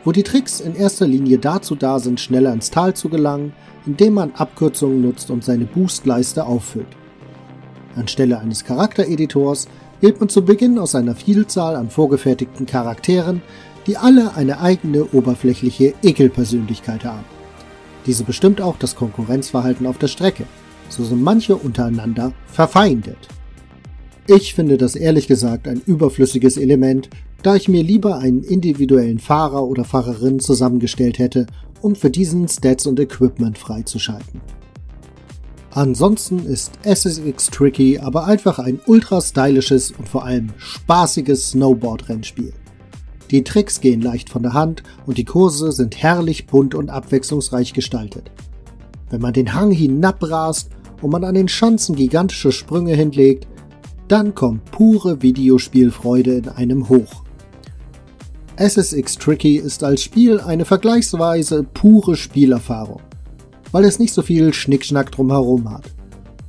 wo 0.03 0.11
die 0.11 0.25
Tricks 0.25 0.59
in 0.59 0.75
erster 0.75 1.07
Linie 1.07 1.39
dazu 1.39 1.77
da 1.77 2.01
sind, 2.01 2.19
schneller 2.19 2.53
ins 2.53 2.73
Tal 2.73 2.95
zu 2.95 3.09
gelangen, 3.09 3.53
indem 3.87 4.15
man 4.15 4.33
Abkürzungen 4.33 5.01
nutzt 5.01 5.31
und 5.31 5.45
seine 5.45 5.67
Boostleiste 5.67 6.45
auffüllt. 6.45 6.97
Anstelle 7.95 8.41
eines 8.41 8.65
Charaktereditors 8.65 9.69
wählt 10.01 10.21
man 10.21 10.29
zu 10.29 10.45
Beginn 10.45 10.79
aus 10.79 10.95
einer 10.95 11.15
Vielzahl 11.15 11.77
an 11.77 11.91
vorgefertigten 11.91 12.67
Charakteren, 12.67 13.43
die 13.87 13.97
alle 13.97 14.35
eine 14.35 14.61
eigene 14.61 15.05
oberflächliche 15.13 15.95
Ekelpersönlichkeit 16.03 17.05
haben. 17.05 17.25
Diese 18.07 18.25
bestimmt 18.25 18.61
auch 18.61 18.77
das 18.79 18.97
Konkurrenzverhalten 18.97 19.87
auf 19.87 19.99
der 19.99 20.09
Strecke, 20.09 20.45
so 20.89 21.05
sind 21.05 21.23
manche 21.23 21.57
untereinander 21.57 22.33
verfeindet. 22.47 23.29
Ich 24.27 24.55
finde 24.55 24.77
das 24.77 24.97
ehrlich 24.97 25.27
gesagt 25.27 25.67
ein 25.67 25.83
überflüssiges 25.85 26.57
Element, 26.57 27.11
da 27.43 27.57
ich 27.57 27.69
mir 27.69 27.83
lieber 27.83 28.19
einen 28.19 28.43
individuellen 28.43 29.19
Fahrer 29.19 29.65
oder 29.65 29.85
Fahrerin 29.85 30.41
zusammengestellt 30.41 31.19
hätte, 31.19 31.47
um 31.81 31.95
für 31.95 32.11
diesen 32.11 32.47
Stats 32.49 32.87
und 32.87 33.01
Equipment 33.01 33.59
freizuschalten. 33.59 34.41
Ansonsten 35.73 36.41
ist 36.47 36.73
SSX 36.83 37.47
Tricky 37.47 37.99
aber 37.99 38.25
einfach 38.27 38.59
ein 38.59 38.81
ultra 38.87 39.21
stylisches 39.21 39.93
und 39.93 40.09
vor 40.09 40.25
allem 40.25 40.51
spaßiges 40.59 41.51
Snowboard-Rennspiel. 41.51 42.53
Die 43.31 43.45
Tricks 43.45 43.81
gehen 43.81 44.03
leicht 44.03 44.31
von 44.31 44.43
der 44.43 44.53
Hand 44.53 44.83
und 45.07 45.17
die 45.17 45.25
Kurse 45.25 45.71
sind 45.71 46.03
herrlich 46.03 46.49
bunt 46.49 46.75
und 46.75 46.91
abwechslungsreich 46.91 47.73
gestaltet. 47.73 48.33
Wenn 49.11 49.21
man 49.21 49.33
den 49.33 49.55
Hang 49.55 49.71
hinabrast 49.71 50.71
und 51.03 51.11
man 51.11 51.23
an 51.23 51.37
den 51.37 51.47
Schanzen 51.47 51.95
gigantische 51.95 52.51
Sprünge 52.51 52.95
hinlegt, 52.95 53.47
dann 54.09 54.35
kommt 54.35 54.65
pure 54.73 55.23
Videospielfreude 55.23 56.33
in 56.35 56.49
einem 56.49 56.89
hoch. 56.89 57.23
SSX 58.57 59.19
Tricky 59.19 59.57
ist 59.57 59.85
als 59.85 60.03
Spiel 60.03 60.41
eine 60.41 60.65
vergleichsweise 60.65 61.63
pure 61.63 62.17
Spielerfahrung 62.17 63.01
weil 63.73 63.85
es 63.85 63.99
nicht 63.99 64.13
so 64.13 64.23
viel 64.23 64.53
Schnickschnack 64.53 65.13
drumherum 65.13 65.71
hat. 65.71 65.85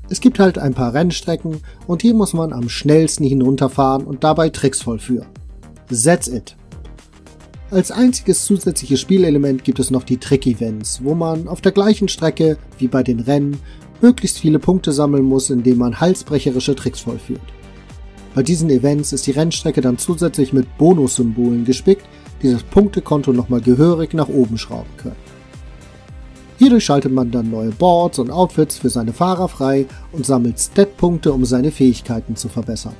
Es 0.10 0.20
gibt 0.20 0.40
halt 0.40 0.58
ein 0.58 0.74
paar 0.74 0.94
Rennstrecken 0.94 1.62
und 1.88 2.02
hier 2.02 2.14
muss 2.14 2.34
man 2.34 2.52
am 2.52 2.68
schnellsten 2.68 3.24
hinunterfahren 3.24 4.06
und 4.06 4.24
dabei 4.24 4.50
Tricks 4.50 4.82
vollführen. 4.82 5.28
That's 5.88 6.28
it. 6.28 6.58
Als 7.70 7.92
einziges 7.92 8.44
zusätzliches 8.44 9.00
Spielelement 9.00 9.64
gibt 9.64 9.80
es 9.80 9.92
noch 9.92 10.04
die 10.04 10.18
Trick-Events, 10.18 11.02
wo 11.04 11.16
man 11.16 11.48
auf 11.48 11.62
der 11.62 11.72
gleichen 11.72 12.10
Strecke 12.10 12.58
wie 12.78 12.90
bei 12.90 13.04
den 13.04 13.22
Rennen 13.22 13.58
möglichst 14.02 14.40
viele 14.40 14.60
Punkte 14.60 14.92
sammeln 14.92 15.24
muss, 15.24 15.50
indem 15.50 15.78
man 15.78 16.02
halsbrecherische 16.02 16.76
Tricks 16.76 17.00
vollführt. 17.00 17.40
Bei 18.36 18.44
diesen 18.44 18.70
Events 18.70 19.14
ist 19.14 19.28
die 19.28 19.32
Rennstrecke 19.32 19.80
dann 19.80 19.98
zusätzlich 19.98 20.52
mit 20.52 20.78
Bonussymbolen 20.78 21.64
gespickt, 21.64 22.06
die 22.42 22.52
das 22.52 22.64
Punktekonto 22.64 23.32
nochmal 23.32 23.62
gehörig 23.62 24.14
nach 24.14 24.28
oben 24.28 24.58
schrauben 24.58 24.90
können. 24.98 25.31
Hierdurch 26.62 26.86
schaltet 26.86 27.12
man 27.12 27.32
dann 27.32 27.50
neue 27.50 27.72
Boards 27.72 28.20
und 28.20 28.30
Outfits 28.30 28.78
für 28.78 28.92
seine 28.92 29.14
Fahrer 29.14 29.48
frei 29.48 29.88
und 30.12 30.28
sammelt 30.28 30.60
Stat-Punkte, 30.60 31.34
um 31.34 31.44
seine 31.44 31.72
Fähigkeiten 31.72 32.36
zu 32.36 32.50
verbessern. 32.50 32.94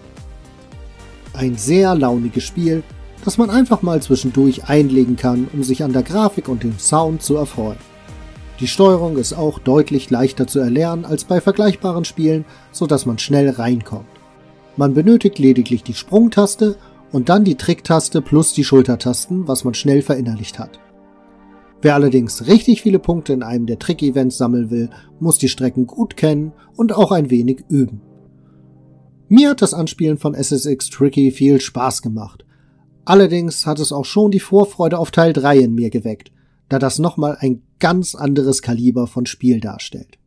Ein 1.34 1.56
sehr 1.58 1.94
launiges 1.94 2.44
Spiel, 2.44 2.82
das 3.24 3.38
man 3.38 3.52
einfach 3.52 3.84
mal 3.84 4.02
zwischendurch 4.02 4.68
einlegen 4.68 5.16
kann, 5.16 5.48
um 5.54 5.62
sich 5.62 5.84
an 5.84 5.94
der 5.94 6.02
Grafik 6.02 6.50
und 6.50 6.64
dem 6.64 6.80
Sound 6.80 7.22
zu 7.22 7.36
erfreuen. 7.36 7.78
Die 8.60 8.68
Steuerung 8.68 9.16
ist 9.18 9.34
auch 9.34 9.60
deutlich 9.60 10.10
leichter 10.10 10.48
zu 10.48 10.58
erlernen 10.58 11.06
als 11.06 11.26
bei 11.26 11.40
vergleichbaren 11.40 12.04
Spielen, 12.04 12.46
sodass 12.72 13.06
man 13.06 13.20
schnell 13.20 13.52
reinkommt. 13.52 14.08
Man 14.76 14.96
benötigt 14.96 15.38
lediglich 15.38 15.84
die 15.84 15.94
Sprungtaste 15.94 16.78
und 17.12 17.30
dann 17.30 17.44
die 17.44 17.58
Tricktaste 17.58 18.24
plus 18.24 18.54
die 18.54 18.64
Schultertasten, 18.64 19.48
was 19.48 19.64
man 19.66 19.76
schnell 19.76 20.02
verinnerlicht 20.02 20.58
hat. 20.58 20.80
Wer 21.82 21.96
allerdings 21.96 22.48
richtig 22.48 22.82
viele 22.82 23.00
Punkte 23.00 23.34
in 23.34 23.44
einem 23.44 23.66
der 23.66 23.80
Trick-Events 23.80 24.38
sammeln 24.38 24.70
will, 24.70 24.90
muss 25.20 25.38
die 25.38 25.50
Strecken 25.50 25.88
gut 25.88 26.16
kennen 26.16 26.54
und 26.76 26.94
auch 26.94 27.12
ein 27.12 27.30
wenig 27.30 27.64
üben. 27.70 28.02
Mir 29.30 29.52
hat 29.52 29.62
das 29.62 29.74
Anspielen 29.74 30.18
von 30.18 30.36
SSX 30.36 30.90
Tricky 30.90 31.32
viel 31.32 31.60
Spaß 31.60 32.02
gemacht, 32.02 32.46
Allerdings 33.06 33.66
hat 33.66 33.80
es 33.80 33.92
auch 33.92 34.06
schon 34.06 34.32
die 34.32 34.40
Vorfreude 34.40 34.98
auf 35.00 35.12
Teil 35.12 35.34
3 35.34 35.58
in 35.58 35.74
mir 35.74 35.90
geweckt, 35.90 36.32
da 36.70 36.80
das 36.80 37.00
nochmal 37.00 37.38
ein 37.40 37.64
ganz 37.80 38.16
anderes 38.16 38.62
Kaliber 38.62 39.08
von 39.08 39.26
Spiel 39.26 39.60
darstellt. 39.60 40.18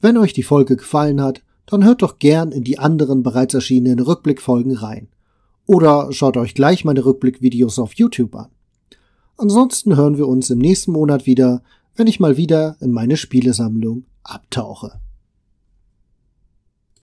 Wenn 0.00 0.16
euch 0.16 0.32
die 0.32 0.42
Folge 0.42 0.76
gefallen 0.76 1.20
hat, 1.20 1.42
dann 1.66 1.84
hört 1.84 2.02
doch 2.02 2.18
gern 2.18 2.52
in 2.52 2.64
die 2.64 2.78
anderen 2.78 3.22
bereits 3.22 3.54
erschienenen 3.54 4.00
Rückblickfolgen 4.00 4.72
rein. 4.72 5.08
Oder 5.66 6.12
schaut 6.12 6.36
euch 6.36 6.54
gleich 6.54 6.84
meine 6.84 7.04
Rückblickvideos 7.04 7.78
auf 7.78 7.94
YouTube 7.94 8.34
an. 8.34 8.50
Ansonsten 9.36 9.96
hören 9.96 10.16
wir 10.16 10.28
uns 10.28 10.50
im 10.50 10.58
nächsten 10.58 10.92
Monat 10.92 11.26
wieder, 11.26 11.62
wenn 11.96 12.06
ich 12.06 12.20
mal 12.20 12.36
wieder 12.36 12.76
in 12.80 12.92
meine 12.92 13.16
Spielesammlung 13.16 14.04
abtauche. 14.22 15.00